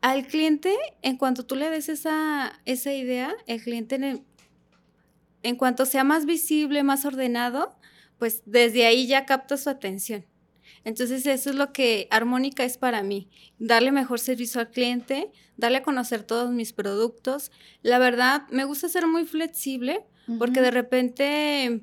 Al 0.00 0.26
cliente, 0.26 0.74
en 1.02 1.16
cuanto 1.16 1.44
tú 1.44 1.56
le 1.56 1.68
des 1.70 1.88
esa, 1.88 2.60
esa 2.64 2.92
idea, 2.92 3.34
el 3.46 3.62
cliente, 3.62 3.96
en, 3.96 4.24
en 5.42 5.56
cuanto 5.56 5.84
sea 5.86 6.04
más 6.04 6.24
visible, 6.24 6.82
más 6.82 7.04
ordenado, 7.04 7.76
pues 8.18 8.42
desde 8.46 8.86
ahí 8.86 9.06
ya 9.06 9.26
capta 9.26 9.56
su 9.56 9.68
atención. 9.68 10.24
Entonces 10.84 11.26
eso 11.26 11.50
es 11.50 11.56
lo 11.56 11.72
que 11.72 12.08
Armónica 12.10 12.64
es 12.64 12.76
para 12.76 13.02
mí, 13.02 13.28
darle 13.58 13.90
mejor 13.90 14.20
servicio 14.20 14.60
al 14.60 14.70
cliente, 14.70 15.30
darle 15.56 15.78
a 15.78 15.82
conocer 15.82 16.22
todos 16.22 16.50
mis 16.50 16.72
productos. 16.72 17.50
La 17.82 17.98
verdad, 17.98 18.42
me 18.50 18.64
gusta 18.64 18.88
ser 18.88 19.06
muy 19.06 19.24
flexible 19.24 20.04
porque 20.38 20.60
de 20.60 20.70
repente 20.70 21.82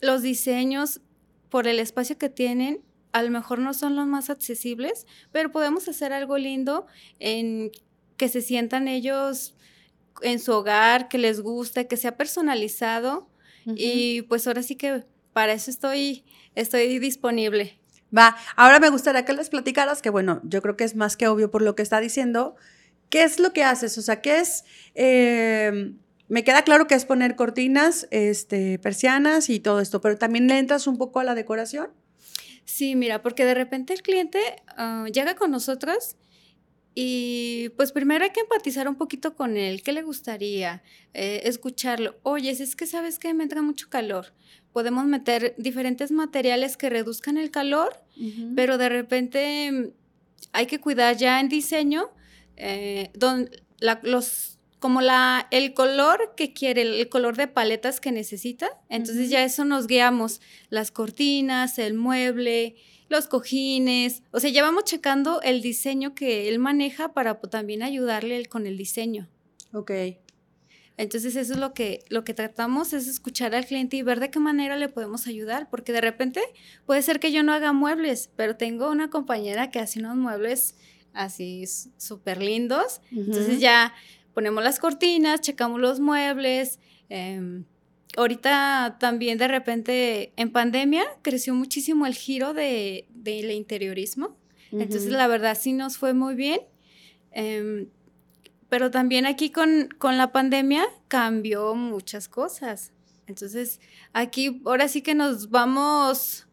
los 0.00 0.22
diseños, 0.22 1.00
por 1.48 1.66
el 1.66 1.78
espacio 1.80 2.18
que 2.18 2.28
tienen, 2.28 2.82
a 3.12 3.22
lo 3.22 3.30
mejor 3.30 3.58
no 3.58 3.72
son 3.72 3.96
los 3.96 4.06
más 4.06 4.30
accesibles, 4.30 5.06
pero 5.32 5.50
podemos 5.50 5.88
hacer 5.88 6.12
algo 6.12 6.36
lindo 6.36 6.86
en 7.18 7.70
que 8.16 8.28
se 8.28 8.42
sientan 8.42 8.88
ellos 8.88 9.54
en 10.22 10.40
su 10.40 10.52
hogar, 10.52 11.08
que 11.08 11.18
les 11.18 11.40
guste, 11.40 11.86
que 11.86 11.96
sea 11.96 12.16
personalizado. 12.16 13.28
Y 13.76 14.22
pues 14.22 14.46
ahora 14.46 14.62
sí 14.62 14.76
que 14.76 15.04
para 15.34 15.52
eso 15.52 15.70
estoy, 15.70 16.24
estoy 16.54 16.98
disponible. 16.98 17.78
Va, 18.16 18.36
ahora 18.56 18.80
me 18.80 18.88
gustaría 18.88 19.24
que 19.24 19.32
les 19.32 19.50
platicaras, 19.50 20.02
que 20.02 20.10
bueno, 20.10 20.40
yo 20.44 20.62
creo 20.62 20.76
que 20.76 20.84
es 20.84 20.96
más 20.96 21.16
que 21.16 21.28
obvio 21.28 21.50
por 21.50 21.62
lo 21.62 21.74
que 21.74 21.82
está 21.82 22.00
diciendo, 22.00 22.56
¿qué 23.10 23.22
es 23.22 23.38
lo 23.38 23.52
que 23.52 23.64
haces? 23.64 23.98
O 23.98 24.02
sea, 24.02 24.20
¿qué 24.20 24.38
es... 24.38 24.64
Eh, 24.94 25.92
me 26.28 26.44
queda 26.44 26.62
claro 26.62 26.86
que 26.86 26.94
es 26.94 27.06
poner 27.06 27.36
cortinas, 27.36 28.06
este, 28.10 28.78
persianas 28.78 29.48
y 29.48 29.60
todo 29.60 29.80
esto, 29.80 30.00
pero 30.00 30.18
también 30.18 30.46
le 30.46 30.58
entras 30.58 30.86
un 30.86 30.98
poco 30.98 31.20
a 31.20 31.24
la 31.24 31.34
decoración. 31.34 31.90
Sí, 32.66 32.96
mira, 32.96 33.22
porque 33.22 33.46
de 33.46 33.54
repente 33.54 33.94
el 33.94 34.02
cliente 34.02 34.38
ah, 34.76 35.06
llega 35.10 35.36
con 35.36 35.50
nosotros 35.50 36.16
y 37.00 37.68
pues 37.76 37.92
primero 37.92 38.24
hay 38.24 38.30
que 38.30 38.40
empatizar 38.40 38.88
un 38.88 38.96
poquito 38.96 39.36
con 39.36 39.56
él, 39.56 39.84
qué 39.84 39.92
le 39.92 40.02
gustaría, 40.02 40.82
eh, 41.14 41.42
escucharlo. 41.44 42.16
Oye, 42.24 42.50
es 42.50 42.74
que 42.74 42.88
sabes 42.88 43.20
que 43.20 43.32
me 43.34 43.44
entra 43.44 43.62
mucho 43.62 43.88
calor. 43.88 44.34
Podemos 44.72 45.06
meter 45.06 45.54
diferentes 45.58 46.10
materiales 46.10 46.76
que 46.76 46.90
reduzcan 46.90 47.38
el 47.38 47.52
calor, 47.52 48.02
pero 48.56 48.78
de 48.78 48.88
repente 48.88 49.92
hay 50.50 50.66
que 50.66 50.80
cuidar 50.80 51.16
ya 51.16 51.38
en 51.38 51.48
diseño 51.48 52.10
eh, 52.56 53.12
los 54.02 54.58
como 54.80 55.00
la, 55.00 55.46
el 55.52 55.74
color 55.74 56.34
que 56.36 56.52
quiere, 56.52 56.82
el 56.82 57.08
color 57.08 57.36
de 57.36 57.46
paletas 57.46 58.00
que 58.00 58.10
necesita. 58.10 58.70
Entonces 58.88 59.30
ya 59.30 59.44
eso 59.44 59.64
nos 59.64 59.86
guiamos, 59.86 60.40
las 60.68 60.90
cortinas, 60.90 61.78
el 61.78 61.94
mueble, 61.94 62.74
los 63.08 63.26
cojines, 63.26 64.22
o 64.30 64.40
sea, 64.40 64.50
ya 64.50 64.62
vamos 64.62 64.84
checando 64.84 65.40
el 65.42 65.62
diseño 65.62 66.14
que 66.14 66.48
él 66.48 66.58
maneja 66.58 67.12
para 67.12 67.40
también 67.40 67.82
ayudarle 67.82 68.44
con 68.46 68.66
el 68.66 68.76
diseño. 68.76 69.28
Ok. 69.72 69.90
Entonces 70.96 71.36
eso 71.36 71.52
es 71.52 71.58
lo 71.60 71.74
que, 71.74 72.04
lo 72.08 72.24
que 72.24 72.34
tratamos, 72.34 72.92
es 72.92 73.06
escuchar 73.06 73.54
al 73.54 73.64
cliente 73.64 73.96
y 73.96 74.02
ver 74.02 74.18
de 74.18 74.30
qué 74.30 74.40
manera 74.40 74.76
le 74.76 74.88
podemos 74.88 75.28
ayudar, 75.28 75.70
porque 75.70 75.92
de 75.92 76.00
repente 76.00 76.42
puede 76.86 77.02
ser 77.02 77.20
que 77.20 77.30
yo 77.30 77.44
no 77.44 77.52
haga 77.52 77.72
muebles, 77.72 78.30
pero 78.34 78.56
tengo 78.56 78.90
una 78.90 79.08
compañera 79.08 79.70
que 79.70 79.78
hace 79.78 80.00
unos 80.00 80.16
muebles 80.16 80.74
así 81.14 81.64
súper 81.96 82.42
lindos, 82.42 83.00
entonces 83.12 83.60
ya 83.60 83.94
ponemos 84.34 84.62
las 84.62 84.80
cortinas, 84.80 85.40
checamos 85.40 85.80
los 85.80 86.00
muebles. 86.00 86.80
Em, 87.08 87.64
ahorita 88.16 88.96
también 88.98 89.38
de 89.38 89.48
repente 89.48 90.32
en 90.36 90.50
pandemia 90.50 91.04
creció 91.22 91.54
muchísimo 91.54 92.06
el 92.06 92.14
giro 92.14 92.54
de, 92.54 93.06
del 93.10 93.50
interiorismo. 93.50 94.36
Entonces 94.70 95.10
la 95.10 95.26
verdad 95.28 95.56
sí 95.58 95.72
nos 95.72 95.96
fue 95.96 96.12
muy 96.12 96.34
bien. 96.34 96.60
Em, 97.30 97.88
pero 98.68 98.90
también 98.90 99.24
aquí 99.24 99.50
con, 99.50 99.88
con, 99.98 100.18
la 100.18 100.32
pandemia 100.32 100.84
cambió 101.08 101.74
muchas 101.74 102.28
cosas. 102.28 102.92
Entonces 103.26 103.80
aquí 104.12 104.60
ahora 104.64 104.88
sí 104.88 105.00
que 105.00 105.14
nos 105.14 105.50
vamos 105.50 106.47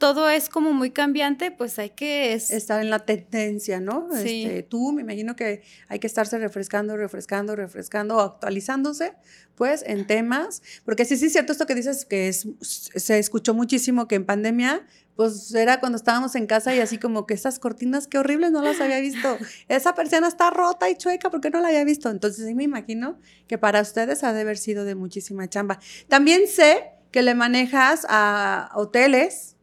todo 0.00 0.30
es 0.30 0.48
como 0.48 0.72
muy 0.72 0.90
cambiante, 0.90 1.52
pues 1.52 1.78
hay 1.78 1.90
que... 1.90 2.32
Estar 2.32 2.80
en 2.80 2.90
la 2.90 3.00
tendencia, 3.00 3.78
¿no? 3.80 4.08
Sí. 4.12 4.44
Este, 4.44 4.62
tú, 4.64 4.92
me 4.92 5.02
imagino 5.02 5.36
que 5.36 5.62
hay 5.88 5.98
que 6.00 6.06
estarse 6.06 6.38
refrescando, 6.38 6.96
refrescando, 6.96 7.54
refrescando, 7.54 8.18
actualizándose, 8.18 9.12
pues, 9.54 9.84
en 9.86 10.06
temas, 10.06 10.62
porque 10.86 11.04
sí, 11.04 11.18
sí 11.18 11.26
es 11.26 11.32
cierto 11.32 11.52
esto 11.52 11.66
que 11.66 11.74
dices, 11.74 12.06
que 12.06 12.28
es, 12.28 12.48
se 12.60 13.18
escuchó 13.18 13.52
muchísimo 13.52 14.08
que 14.08 14.14
en 14.14 14.24
pandemia, 14.24 14.86
pues 15.16 15.54
era 15.54 15.80
cuando 15.80 15.96
estábamos 15.96 16.34
en 16.34 16.46
casa 16.46 16.74
y 16.74 16.80
así 16.80 16.96
como 16.96 17.26
que 17.26 17.34
esas 17.34 17.58
cortinas, 17.58 18.06
qué 18.06 18.16
horribles, 18.16 18.52
no 18.52 18.62
las 18.62 18.80
había 18.80 19.00
visto. 19.00 19.36
Esa 19.68 19.94
persiana 19.94 20.28
está 20.28 20.48
rota 20.48 20.88
y 20.88 20.96
chueca, 20.96 21.28
¿por 21.30 21.42
qué 21.42 21.50
no 21.50 21.60
la 21.60 21.68
había 21.68 21.84
visto? 21.84 22.08
Entonces 22.08 22.46
sí 22.46 22.54
me 22.54 22.64
imagino 22.64 23.18
que 23.46 23.58
para 23.58 23.82
ustedes 23.82 24.24
ha 24.24 24.32
de 24.32 24.40
haber 24.40 24.56
sido 24.56 24.86
de 24.86 24.94
muchísima 24.94 25.46
chamba. 25.46 25.78
También 26.08 26.48
sé 26.48 26.92
que 27.10 27.20
le 27.20 27.34
manejas 27.34 28.06
a 28.08 28.70
hoteles, 28.74 29.56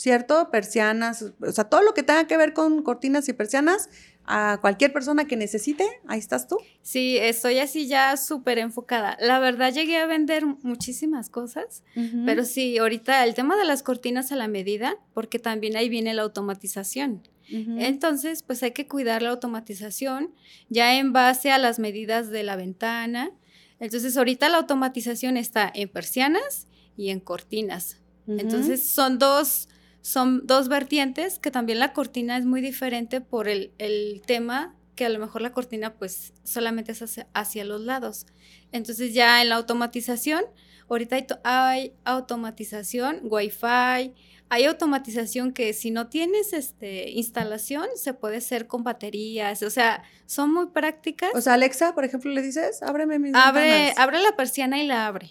¿cierto? 0.00 0.50
Persianas, 0.50 1.34
o 1.42 1.52
sea, 1.52 1.64
todo 1.64 1.82
lo 1.82 1.92
que 1.92 2.02
tenga 2.02 2.26
que 2.26 2.38
ver 2.38 2.54
con 2.54 2.82
cortinas 2.82 3.28
y 3.28 3.34
persianas, 3.34 3.90
a 4.24 4.56
cualquier 4.62 4.94
persona 4.94 5.26
que 5.26 5.36
necesite, 5.36 5.86
ahí 6.06 6.18
estás 6.18 6.48
tú. 6.48 6.56
Sí, 6.80 7.18
estoy 7.18 7.58
así 7.58 7.86
ya 7.86 8.16
súper 8.16 8.56
enfocada. 8.56 9.18
La 9.20 9.40
verdad 9.40 9.74
llegué 9.74 9.98
a 9.98 10.06
vender 10.06 10.46
muchísimas 10.46 11.28
cosas, 11.28 11.82
pero 12.24 12.46
sí, 12.46 12.78
ahorita 12.78 13.24
el 13.24 13.34
tema 13.34 13.58
de 13.58 13.66
las 13.66 13.82
cortinas 13.82 14.32
a 14.32 14.36
la 14.36 14.48
medida, 14.48 14.96
porque 15.12 15.38
también 15.38 15.76
ahí 15.76 15.90
viene 15.90 16.14
la 16.14 16.22
automatización. 16.22 17.28
Entonces, 17.50 18.42
pues 18.42 18.62
hay 18.62 18.70
que 18.70 18.88
cuidar 18.88 19.20
la 19.20 19.30
automatización 19.30 20.32
ya 20.70 20.96
en 20.96 21.12
base 21.12 21.50
a 21.50 21.58
las 21.58 21.78
medidas 21.78 22.30
de 22.30 22.42
la 22.42 22.56
ventana. 22.56 23.32
Entonces, 23.80 24.16
ahorita 24.16 24.48
la 24.48 24.58
automatización 24.58 25.36
está 25.36 25.70
en 25.74 25.90
persianas 25.90 26.68
y 26.96 27.10
en 27.10 27.20
cortinas. 27.20 27.98
Entonces, 28.26 28.88
son 28.88 29.18
dos 29.18 29.68
son 30.02 30.46
dos 30.46 30.68
vertientes, 30.68 31.38
que 31.38 31.50
también 31.50 31.78
la 31.78 31.92
cortina 31.92 32.36
es 32.36 32.44
muy 32.44 32.60
diferente 32.60 33.20
por 33.20 33.48
el, 33.48 33.72
tema 34.26 34.74
que 34.94 35.06
a 35.06 35.08
lo 35.08 35.18
mejor 35.18 35.40
la 35.40 35.52
cortina 35.52 35.94
pues 35.94 36.34
solamente 36.44 36.92
es 36.92 37.24
hacia, 37.32 37.64
los 37.64 37.80
lados. 37.80 38.26
Entonces 38.72 39.14
ya 39.14 39.40
en 39.42 39.48
la 39.48 39.56
automatización, 39.56 40.44
ahorita 40.94 41.16
hay, 41.16 41.26
hay 41.44 41.92
automatización, 42.04 43.20
wifi, 43.22 44.14
hay 44.52 44.64
automatización 44.64 45.52
que 45.52 45.72
si 45.72 45.92
no 45.92 46.08
tienes 46.08 46.52
este, 46.52 47.10
instalación, 47.10 47.86
se 47.94 48.14
puede 48.14 48.38
hacer 48.38 48.66
con 48.66 48.82
baterías, 48.82 49.62
o 49.62 49.70
sea, 49.70 50.02
son 50.26 50.52
muy 50.52 50.66
prácticas. 50.66 51.30
O 51.34 51.40
sea, 51.40 51.54
Alexa, 51.54 51.94
por 51.94 52.04
ejemplo, 52.04 52.32
le 52.32 52.42
dices, 52.42 52.82
ábreme 52.82 53.20
mis 53.20 53.32
abre, 53.34 53.92
Abre 53.96 54.20
la 54.20 54.34
persiana 54.36 54.82
y 54.82 54.88
la 54.88 55.06
abre. 55.06 55.30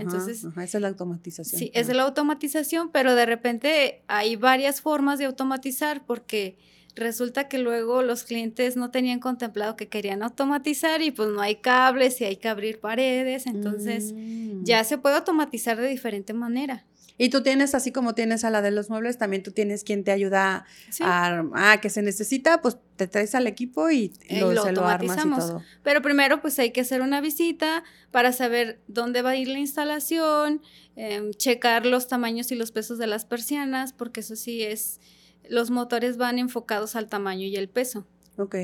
Entonces, 0.00 0.44
esa 0.44 0.62
es 0.62 0.74
la 0.80 0.88
automatización. 0.88 1.58
Sí, 1.58 1.70
es 1.74 1.88
la 1.88 2.04
automatización, 2.04 2.90
pero 2.90 3.14
de 3.14 3.26
repente 3.26 4.02
hay 4.08 4.36
varias 4.36 4.80
formas 4.80 5.18
de 5.18 5.26
automatizar 5.26 6.06
porque 6.06 6.56
resulta 6.96 7.48
que 7.48 7.58
luego 7.58 8.02
los 8.02 8.22
clientes 8.24 8.76
no 8.76 8.90
tenían 8.90 9.18
contemplado 9.20 9.76
que 9.76 9.88
querían 9.88 10.22
automatizar 10.22 11.02
y 11.02 11.10
pues 11.10 11.28
no 11.30 11.40
hay 11.40 11.56
cables 11.56 12.20
y 12.20 12.24
hay 12.24 12.36
que 12.36 12.48
abrir 12.48 12.80
paredes, 12.80 13.46
entonces 13.46 14.12
Mm. 14.14 14.64
ya 14.64 14.84
se 14.84 14.98
puede 14.98 15.16
automatizar 15.16 15.76
de 15.80 15.88
diferente 15.88 16.32
manera. 16.34 16.84
Y 17.16 17.28
tú 17.28 17.44
tienes, 17.44 17.76
así 17.76 17.92
como 17.92 18.14
tienes 18.16 18.42
a 18.44 18.50
la 18.50 18.60
de 18.60 18.72
los 18.72 18.90
muebles, 18.90 19.18
también 19.18 19.44
tú 19.44 19.52
tienes 19.52 19.84
quien 19.84 20.02
te 20.02 20.10
ayuda 20.10 20.64
Sí. 20.90 21.04
a, 21.06 21.44
ah, 21.54 21.80
que 21.80 21.88
se 21.88 22.02
necesita, 22.02 22.60
pues 22.60 22.76
te 22.96 23.06
traes 23.06 23.36
al 23.36 23.46
equipo 23.46 23.88
y 23.88 24.12
Eh, 24.28 24.40
lo, 24.40 24.52
lo 24.52 24.64
se 24.64 24.72
lo 24.72 24.84
armas 24.84 25.16
y 25.16 25.20
automatizamos. 25.20 25.46
todo. 25.48 25.62
Pero 25.84 26.02
primero 26.02 26.40
pues 26.40 26.58
hay 26.58 26.72
que 26.72 26.80
hacer 26.80 27.02
una 27.02 27.20
visita 27.20 27.84
para 28.10 28.32
saber 28.32 28.80
dónde 28.88 29.22
va 29.22 29.30
a 29.30 29.36
ir 29.36 29.46
la 29.46 29.60
instalación, 29.60 30.60
em, 30.96 31.30
checar 31.32 31.86
los 31.86 32.08
tamaños 32.08 32.50
y 32.50 32.56
los 32.56 32.72
pesos 32.72 32.98
de 32.98 33.06
las 33.06 33.24
persianas, 33.24 33.92
porque 33.92 34.18
eso 34.20 34.34
sí 34.34 34.62
es, 34.64 35.00
los 35.48 35.70
motores 35.70 36.16
van 36.16 36.38
enfocados 36.38 36.96
al 36.96 37.08
tamaño 37.08 37.46
y 37.46 37.56
el 37.56 37.68
peso. 37.68 38.06
Ok. 38.36 38.56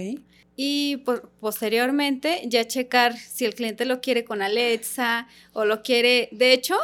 Y 0.57 0.99
por- 0.99 1.31
posteriormente 1.41 2.43
ya 2.47 2.67
checar 2.67 3.17
si 3.17 3.45
el 3.45 3.55
cliente 3.55 3.85
lo 3.85 4.01
quiere 4.01 4.25
con 4.25 4.43
Alexa 4.43 5.27
o 5.53 5.65
lo 5.65 5.83
quiere. 5.83 6.29
De 6.33 6.53
hecho, 6.53 6.77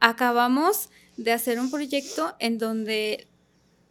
acabamos 0.00 0.90
de 1.16 1.32
hacer 1.32 1.58
un 1.58 1.70
proyecto 1.70 2.34
en 2.38 2.58
donde 2.58 3.26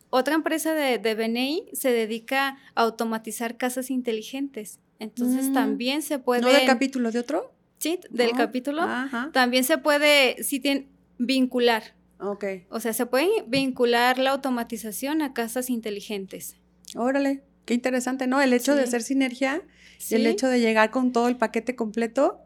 otra 0.09 0.35
empresa 0.35 0.73
de, 0.73 0.97
de 0.99 1.15
BNI 1.15 1.65
se 1.73 1.91
dedica 1.91 2.57
a 2.75 2.81
automatizar 2.83 3.57
casas 3.57 3.89
inteligentes. 3.89 4.79
Entonces 4.99 5.49
Mm. 5.49 5.53
también 5.53 6.01
se 6.01 6.19
puede. 6.19 6.41
¿No 6.41 6.49
de 6.49 6.65
capítulo 6.65 7.11
de 7.11 7.19
otro? 7.19 7.51
Sí, 7.79 7.99
del 8.09 8.29
Oh, 8.33 8.37
capítulo. 8.37 8.81
Ajá. 8.83 9.29
También 9.33 9.63
se 9.63 9.77
puede, 9.77 10.41
si 10.43 10.59
tiene, 10.59 10.87
vincular. 11.17 11.95
Ok. 12.19 12.45
O 12.69 12.79
sea, 12.79 12.93
se 12.93 13.05
puede 13.05 13.29
vincular 13.47 14.19
la 14.19 14.31
automatización 14.31 15.21
a 15.21 15.33
casas 15.33 15.69
inteligentes. 15.69 16.57
Órale. 16.95 17.43
Qué 17.65 17.73
interesante, 17.73 18.27
¿no? 18.27 18.41
El 18.41 18.53
hecho 18.53 18.75
de 18.75 18.83
hacer 18.83 19.01
sinergia 19.01 19.63
y 20.09 20.15
el 20.15 20.27
hecho 20.27 20.47
de 20.47 20.59
llegar 20.59 20.91
con 20.91 21.11
todo 21.11 21.27
el 21.27 21.35
paquete 21.35 21.75
completo, 21.75 22.39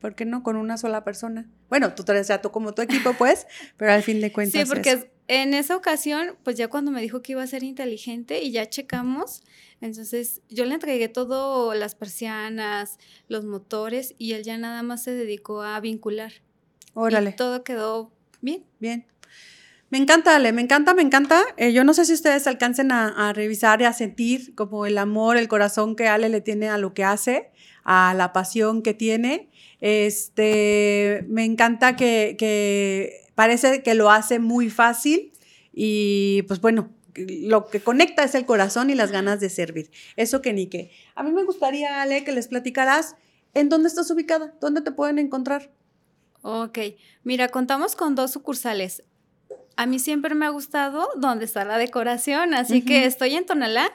¿por 0.00 0.14
qué 0.14 0.26
no 0.26 0.42
con 0.42 0.56
una 0.56 0.76
sola 0.76 1.02
persona? 1.02 1.50
Bueno, 1.70 1.94
tú 1.94 2.04
traes 2.04 2.28
ya 2.28 2.42
tú 2.42 2.50
como 2.50 2.74
tu 2.74 2.82
equipo, 2.82 3.14
pues, 3.14 3.46
pero 3.78 3.92
al 3.92 4.02
fin 4.02 4.20
de 4.20 4.32
cuentas. 4.32 4.60
Sí, 4.60 4.68
porque 4.68 4.90
eso. 4.90 5.06
en 5.28 5.54
esa 5.54 5.76
ocasión, 5.76 6.36
pues 6.44 6.56
ya 6.56 6.68
cuando 6.68 6.90
me 6.90 7.00
dijo 7.00 7.22
que 7.22 7.32
iba 7.32 7.42
a 7.42 7.46
ser 7.46 7.62
inteligente 7.62 8.42
y 8.42 8.52
ya 8.52 8.68
checamos, 8.68 9.42
entonces 9.80 10.42
yo 10.50 10.66
le 10.66 10.74
entregué 10.74 11.08
todo, 11.08 11.74
las 11.74 11.94
persianas, 11.94 12.98
los 13.28 13.44
motores 13.44 14.14
y 14.18 14.32
él 14.32 14.42
ya 14.42 14.58
nada 14.58 14.82
más 14.82 15.02
se 15.02 15.12
dedicó 15.12 15.62
a 15.62 15.80
vincular. 15.80 16.32
Órale. 16.92 17.30
Y 17.30 17.36
todo 17.36 17.64
quedó 17.64 18.12
bien. 18.42 18.64
Bien. 18.78 19.06
Me 19.88 19.98
encanta, 19.98 20.34
Ale, 20.34 20.52
me 20.52 20.62
encanta, 20.62 20.94
me 20.94 21.02
encanta. 21.02 21.42
Eh, 21.56 21.72
yo 21.72 21.84
no 21.84 21.94
sé 21.94 22.04
si 22.04 22.12
ustedes 22.12 22.46
alcancen 22.46 22.90
a, 22.90 23.32
revisar 23.32 23.80
y 23.80 23.84
a 23.84 23.92
sentir 23.92 24.54
como 24.54 24.84
el 24.84 24.98
amor, 24.98 25.36
el 25.36 25.46
corazón 25.46 25.94
que 25.94 26.08
Ale 26.08 26.28
le 26.28 26.40
tiene 26.40 26.68
a 26.68 26.76
lo 26.76 26.92
que 26.92 27.04
hace, 27.04 27.50
a 27.84 28.12
la 28.14 28.32
pasión 28.32 28.82
que 28.82 28.94
tiene. 28.94 29.48
Este, 29.80 31.24
me 31.28 31.44
encanta 31.44 31.94
que, 31.94 32.34
que 32.36 33.30
parece 33.36 33.82
que 33.82 33.94
lo 33.94 34.10
hace 34.10 34.40
muy 34.40 34.70
fácil 34.70 35.32
y 35.72 36.42
pues 36.48 36.60
bueno, 36.60 36.90
lo 37.14 37.68
que 37.68 37.80
conecta 37.80 38.24
es 38.24 38.34
el 38.34 38.44
corazón 38.44 38.90
y 38.90 38.94
las 38.94 39.12
ganas 39.12 39.38
de 39.38 39.50
servir. 39.50 39.90
Eso 40.16 40.42
que 40.42 40.52
ni 40.52 40.66
qué. 40.66 40.90
A 41.14 41.22
mí 41.22 41.30
me 41.30 41.44
gustaría, 41.44 42.02
Ale, 42.02 42.24
que 42.24 42.32
les 42.32 42.48
platicaras 42.48 43.14
en 43.54 43.68
dónde 43.68 43.88
estás 43.88 44.10
ubicada, 44.10 44.54
dónde 44.60 44.80
te 44.80 44.90
pueden 44.90 45.18
encontrar. 45.18 45.70
Ok, 46.42 46.78
mira, 47.22 47.48
contamos 47.48 47.96
con 47.96 48.14
dos 48.14 48.32
sucursales. 48.32 49.02
A 49.76 49.86
mí 49.86 49.98
siempre 49.98 50.34
me 50.34 50.46
ha 50.46 50.50
gustado 50.50 51.08
donde 51.16 51.44
está 51.44 51.64
la 51.64 51.78
decoración, 51.78 52.54
así 52.54 52.82
que 52.82 53.04
estoy 53.04 53.36
en 53.36 53.44
Tonalá. 53.44 53.90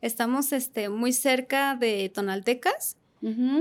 Estamos 0.00 0.52
este, 0.52 0.88
muy 0.88 1.12
cerca 1.12 1.74
de 1.74 2.08
Tonaltecas. 2.08 2.96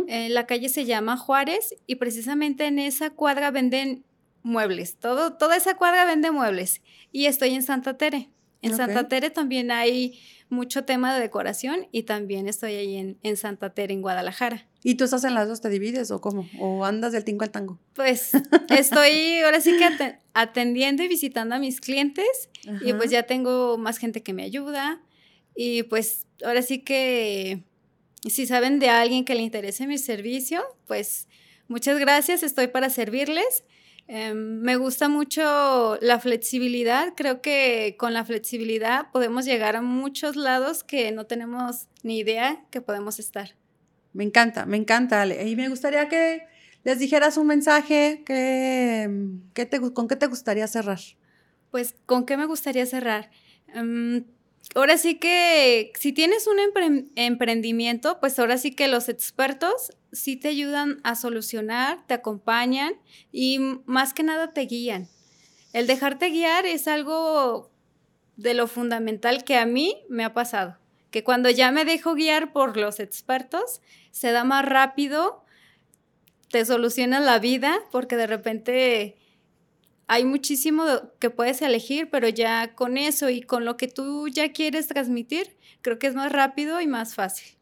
Eh, 0.07 0.27
la 0.29 0.45
calle 0.45 0.67
se 0.67 0.83
llama 0.83 1.15
Juárez 1.17 1.75
y 1.87 1.95
precisamente 1.95 2.65
en 2.65 2.79
esa 2.79 3.11
cuadra 3.11 3.49
venden 3.49 4.03
muebles. 4.43 4.97
Todo, 4.97 5.33
toda 5.33 5.55
esa 5.55 5.75
cuadra 5.75 6.05
vende 6.05 6.31
muebles. 6.31 6.81
Y 7.11 7.25
estoy 7.25 7.53
en 7.53 7.63
Santa 7.63 7.97
Tere. 7.97 8.29
En 8.63 8.71
Ok. 8.71 8.77
Santa 8.77 9.07
Tere 9.07 9.29
también 9.29 9.69
hay 9.71 10.19
mucho 10.49 10.83
tema 10.85 11.13
de 11.15 11.21
decoración 11.21 11.87
y 11.91 12.03
también 12.03 12.47
estoy 12.47 12.73
ahí 12.73 12.95
en, 12.97 13.17
en 13.23 13.37
Santa 13.37 13.73
Tere, 13.73 13.93
en 13.93 14.01
Guadalajara. 14.01 14.67
¿Y 14.83 14.95
tú 14.95 15.03
estás 15.05 15.23
en 15.23 15.33
las 15.35 15.47
dos, 15.47 15.61
te 15.61 15.69
divides 15.69 16.11
o 16.11 16.19
cómo? 16.21 16.47
¿O 16.59 16.83
andas 16.85 17.11
del 17.13 17.23
tingo 17.23 17.43
al 17.43 17.51
tango? 17.51 17.79
Pues 17.93 18.31
estoy 18.69 19.39
ahora 19.45 19.61
sí 19.61 19.77
que 19.77 19.85
aten- 19.85 20.19
atendiendo 20.33 21.03
y 21.03 21.07
visitando 21.07 21.55
a 21.55 21.59
mis 21.59 21.79
clientes 21.81 22.49
y 22.85 22.93
pues 22.93 23.11
ya 23.11 23.23
tengo 23.23 23.77
más 23.77 23.97
gente 23.97 24.23
que 24.23 24.33
me 24.33 24.43
ayuda 24.43 25.01
y 25.55 25.83
pues 25.83 26.25
ahora 26.43 26.61
sí 26.61 26.79
que 26.79 27.63
si 28.27 28.45
saben 28.47 28.79
de 28.79 28.89
alguien 28.89 29.25
que 29.25 29.35
le 29.35 29.41
interese 29.41 29.85
mi 29.87 29.97
servicio, 29.97 30.63
pues 30.87 31.27
muchas 31.67 31.99
gracias, 31.99 32.43
estoy 32.43 32.67
para 32.67 32.89
servirles. 32.89 33.63
Em, 34.07 34.59
me 34.61 34.75
gusta 34.75 35.07
mucho 35.07 35.97
la 36.01 36.19
flexibilidad, 36.19 37.13
creo 37.15 37.41
que 37.41 37.95
con 37.97 38.13
la 38.13 38.25
flexibilidad 38.25 39.09
podemos 39.11 39.45
llegar 39.45 39.75
a 39.75 39.81
muchos 39.81 40.35
lados 40.35 40.83
que 40.83 41.11
no 41.11 41.25
tenemos 41.25 41.87
ni 42.03 42.19
idea 42.19 42.65
que 42.69 42.81
podemos 42.81 43.17
estar. 43.19 43.55
Me 44.11 44.23
encanta, 44.23 44.65
me 44.65 44.77
encanta, 44.77 45.21
Ale. 45.21 45.47
Y 45.47 45.55
me 45.55 45.69
gustaría 45.69 46.09
que 46.09 46.43
les 46.83 46.99
dijeras 46.99 47.37
un 47.37 47.47
mensaje 47.47 48.23
que, 48.25 49.09
que 49.53 49.65
te, 49.65 49.79
con 49.93 50.07
qué 50.07 50.15
te 50.15 50.27
gustaría 50.27 50.67
cerrar. 50.67 50.99
Pues, 51.71 51.95
¿con 52.05 52.25
qué 52.25 52.37
me 52.37 52.45
gustaría 52.45 52.85
cerrar? 52.85 53.31
Em, 53.73 54.25
ahora 54.75 54.97
sí 54.97 55.15
que 55.15 55.91
si 55.97 56.11
tienes 56.13 56.45
un 56.45 56.57
empre- 56.57 57.09
emprendimiento, 57.15 58.19
pues 58.19 58.37
ahora 58.37 58.57
sí 58.57 58.71
que 58.75 58.87
los 58.87 59.09
expertos 59.09 59.93
sí 60.13 60.37
te 60.37 60.47
ayudan 60.49 61.01
a 61.03 61.15
solucionar, 61.15 62.05
te 62.07 62.13
acompañan 62.13 62.93
y 63.31 63.59
más 63.85 64.13
que 64.13 64.23
nada 64.23 64.53
te 64.53 64.61
guían. 64.61 65.09
El 65.73 65.87
dejarte 65.87 66.29
guiar 66.29 66.65
es 66.65 66.87
algo 66.87 67.71
de 68.37 68.53
lo 68.53 68.67
fundamental 68.67 69.43
que 69.43 69.57
a 69.57 69.65
mí 69.65 69.97
me 70.09 70.23
ha 70.23 70.33
pasado, 70.33 70.77
que 71.11 71.23
cuando 71.23 71.49
ya 71.49 71.71
me 71.71 71.85
dejo 71.85 72.13
guiar 72.13 72.53
por 72.53 72.77
los 72.77 72.99
expertos, 72.99 73.81
se 74.11 74.31
da 74.31 74.43
más 74.43 74.65
rápido, 74.65 75.43
te 76.49 76.63
solucionas 76.65 77.23
la 77.23 77.39
vida 77.39 77.79
porque 77.91 78.15
de 78.15 78.27
repente 78.27 79.17
hay 80.07 80.25
muchísimo 80.25 80.85
que 81.19 81.31
puedes 81.31 81.61
elegir, 81.61 82.09
pero 82.11 82.27
ya 82.27 82.75
con 82.75 82.97
eso 82.97 83.29
y 83.29 83.41
con 83.41 83.65
lo 83.65 83.77
que 83.77 83.87
tú 83.87 84.27
ya 84.27 84.51
quieres 84.51 84.87
transmitir, 84.87 85.57
creo 85.81 85.97
que 85.97 86.07
es 86.07 86.15
más 86.15 86.31
rápido 86.31 86.81
y 86.81 86.87
más 86.87 87.15
fácil. 87.15 87.57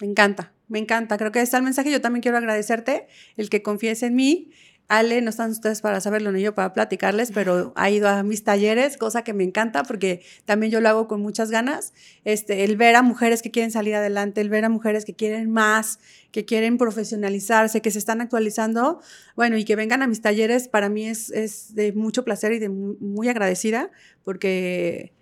Me 0.00 0.06
encanta, 0.06 0.52
me 0.68 0.78
encanta. 0.78 1.16
Creo 1.16 1.32
que 1.32 1.40
está 1.40 1.56
el 1.56 1.62
mensaje. 1.64 1.90
Yo 1.90 2.00
también 2.00 2.22
quiero 2.22 2.38
agradecerte 2.38 3.06
el 3.36 3.50
que 3.50 3.62
confíes 3.62 4.02
en 4.02 4.14
mí. 4.14 4.50
Ale, 4.90 5.20
no 5.20 5.28
están 5.28 5.50
ustedes 5.50 5.82
para 5.82 6.00
saberlo 6.00 6.32
ni 6.32 6.40
yo 6.40 6.54
para 6.54 6.72
platicarles, 6.72 7.30
pero 7.30 7.74
ha 7.76 7.90
ido 7.90 8.08
a 8.08 8.22
mis 8.22 8.42
talleres, 8.42 8.96
cosa 8.96 9.22
que 9.22 9.34
me 9.34 9.44
encanta 9.44 9.82
porque 9.82 10.22
también 10.46 10.72
yo 10.72 10.80
lo 10.80 10.88
hago 10.88 11.08
con 11.08 11.20
muchas 11.20 11.50
ganas. 11.50 11.92
Este, 12.24 12.64
el 12.64 12.78
ver 12.78 12.96
a 12.96 13.02
mujeres 13.02 13.42
que 13.42 13.50
quieren 13.50 13.70
salir 13.70 13.94
adelante, 13.94 14.40
el 14.40 14.48
ver 14.48 14.64
a 14.64 14.70
mujeres 14.70 15.04
que 15.04 15.14
quieren 15.14 15.50
más, 15.50 15.98
que 16.30 16.46
quieren 16.46 16.78
profesionalizarse, 16.78 17.82
que 17.82 17.90
se 17.90 17.98
están 17.98 18.22
actualizando, 18.22 19.02
bueno, 19.36 19.58
y 19.58 19.66
que 19.66 19.76
vengan 19.76 20.00
a 20.00 20.06
mis 20.06 20.22
talleres, 20.22 20.68
para 20.68 20.88
mí 20.88 21.04
es, 21.06 21.74
de 21.74 21.92
mucho 21.92 22.24
placer 22.24 22.52
y 22.54 22.58
de 22.58 22.70
mu- 22.70 22.96
muy 22.98 23.28
agradecida 23.28 23.90
porque 24.24 25.12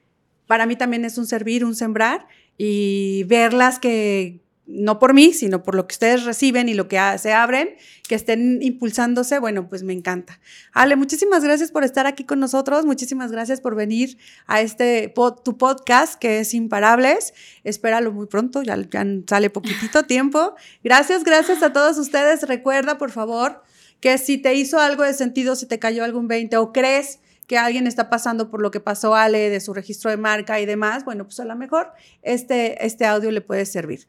para 0.47 0.67
mí 0.67 0.77
también 0.77 1.05
es 1.05 1.19
un 1.19 1.27
servir, 1.27 1.65
un 1.65 1.75
sembrar 1.75 2.29
y 2.57 3.25
verlas 3.25 3.81
que 3.81 4.46
no 4.67 4.99
por 4.99 5.15
mí, 5.15 5.33
sino 5.33 5.63
por 5.63 5.75
lo 5.77 5.87
que 5.87 5.93
ustedes 5.93 6.25
reciben 6.25 6.69
y 6.69 6.75
lo 6.75 6.89
que 6.89 6.99
se 7.19 7.33
abren, 7.33 7.77
que 8.09 8.15
estén 8.17 8.61
impulsándose, 8.63 9.39
bueno, 9.39 9.69
pues 9.69 9.83
me 9.85 9.93
encanta. 9.93 10.41
Ale, 10.73 10.97
muchísimas 10.97 11.45
gracias 11.45 11.71
por 11.71 11.85
estar 11.85 12.07
aquí 12.07 12.25
con 12.25 12.41
nosotros, 12.41 12.85
muchísimas 12.85 13.31
gracias 13.31 13.61
por 13.61 13.77
venir 13.77 14.19
a 14.47 14.61
este 14.61 15.13
pod- 15.15 15.43
tu 15.45 15.57
podcast 15.57 16.15
que 16.19 16.41
es 16.41 16.53
Imparables. 16.55 17.33
Espéralo 17.65 18.13
muy 18.13 18.27
pronto, 18.27 18.63
ya, 18.63 18.77
ya 18.91 19.07
sale 19.29 19.51
poquitito 19.51 20.03
tiempo. 20.07 20.55
Gracias, 20.83 21.23
gracias 21.23 21.63
a 21.63 21.73
todos 21.73 21.97
ustedes. 21.99 22.43
Recuerda, 22.43 22.99
por 22.99 23.13
favor, 23.13 23.63
que 24.01 24.19
si 24.19 24.37
te 24.39 24.55
hizo 24.55 24.79
algo 24.81 25.05
de 25.05 25.15
sentido, 25.15 25.55
si 25.57 25.67
te 25.67 25.79
cayó 25.79 26.03
algún 26.05 26.27
20 26.29 26.57
o 26.57 26.73
crees 26.73 27.21
que 27.47 27.57
alguien 27.59 27.87
está 27.87 28.11
pasando 28.11 28.51
por 28.51 28.61
lo 28.61 28.73
que 28.73 28.81
pasó 28.81 29.15
Ale 29.15 29.49
de 29.51 29.61
su 29.61 29.73
registro 29.73 30.11
de 30.11 30.17
marca 30.17 30.59
y 30.61 30.67
demás, 30.67 31.05
bueno, 31.05 31.25
pues 31.25 31.39
a 31.39 31.45
lo 31.45 31.55
mejor 31.55 31.93
este, 32.23 32.85
este 32.85 33.05
audio 33.07 33.31
le 33.31 33.41
puede 33.41 33.65
servir. 33.67 34.09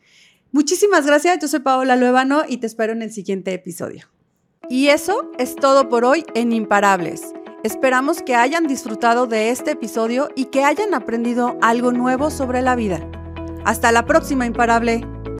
Muchísimas 0.57 1.05
gracias, 1.05 1.37
yo 1.39 1.47
soy 1.47 1.59
Paola 1.59 1.95
Luevano 1.95 2.41
y 2.47 2.57
te 2.57 2.65
espero 2.65 2.91
en 2.91 3.03
el 3.03 3.11
siguiente 3.11 3.53
episodio. 3.53 4.07
Y 4.71 4.87
eso 4.87 5.31
es 5.37 5.55
todo 5.55 5.87
por 5.87 6.03
hoy 6.03 6.25
en 6.33 6.51
Imparables. 6.51 7.21
Esperamos 7.63 8.23
que 8.23 8.33
hayan 8.33 8.65
disfrutado 8.65 9.27
de 9.27 9.51
este 9.51 9.73
episodio 9.73 10.29
y 10.35 10.45
que 10.45 10.63
hayan 10.63 10.95
aprendido 10.95 11.59
algo 11.61 11.91
nuevo 11.91 12.31
sobre 12.31 12.63
la 12.63 12.75
vida. 12.75 13.07
Hasta 13.65 13.91
la 13.91 14.07
próxima, 14.07 14.47
Imparable. 14.47 15.05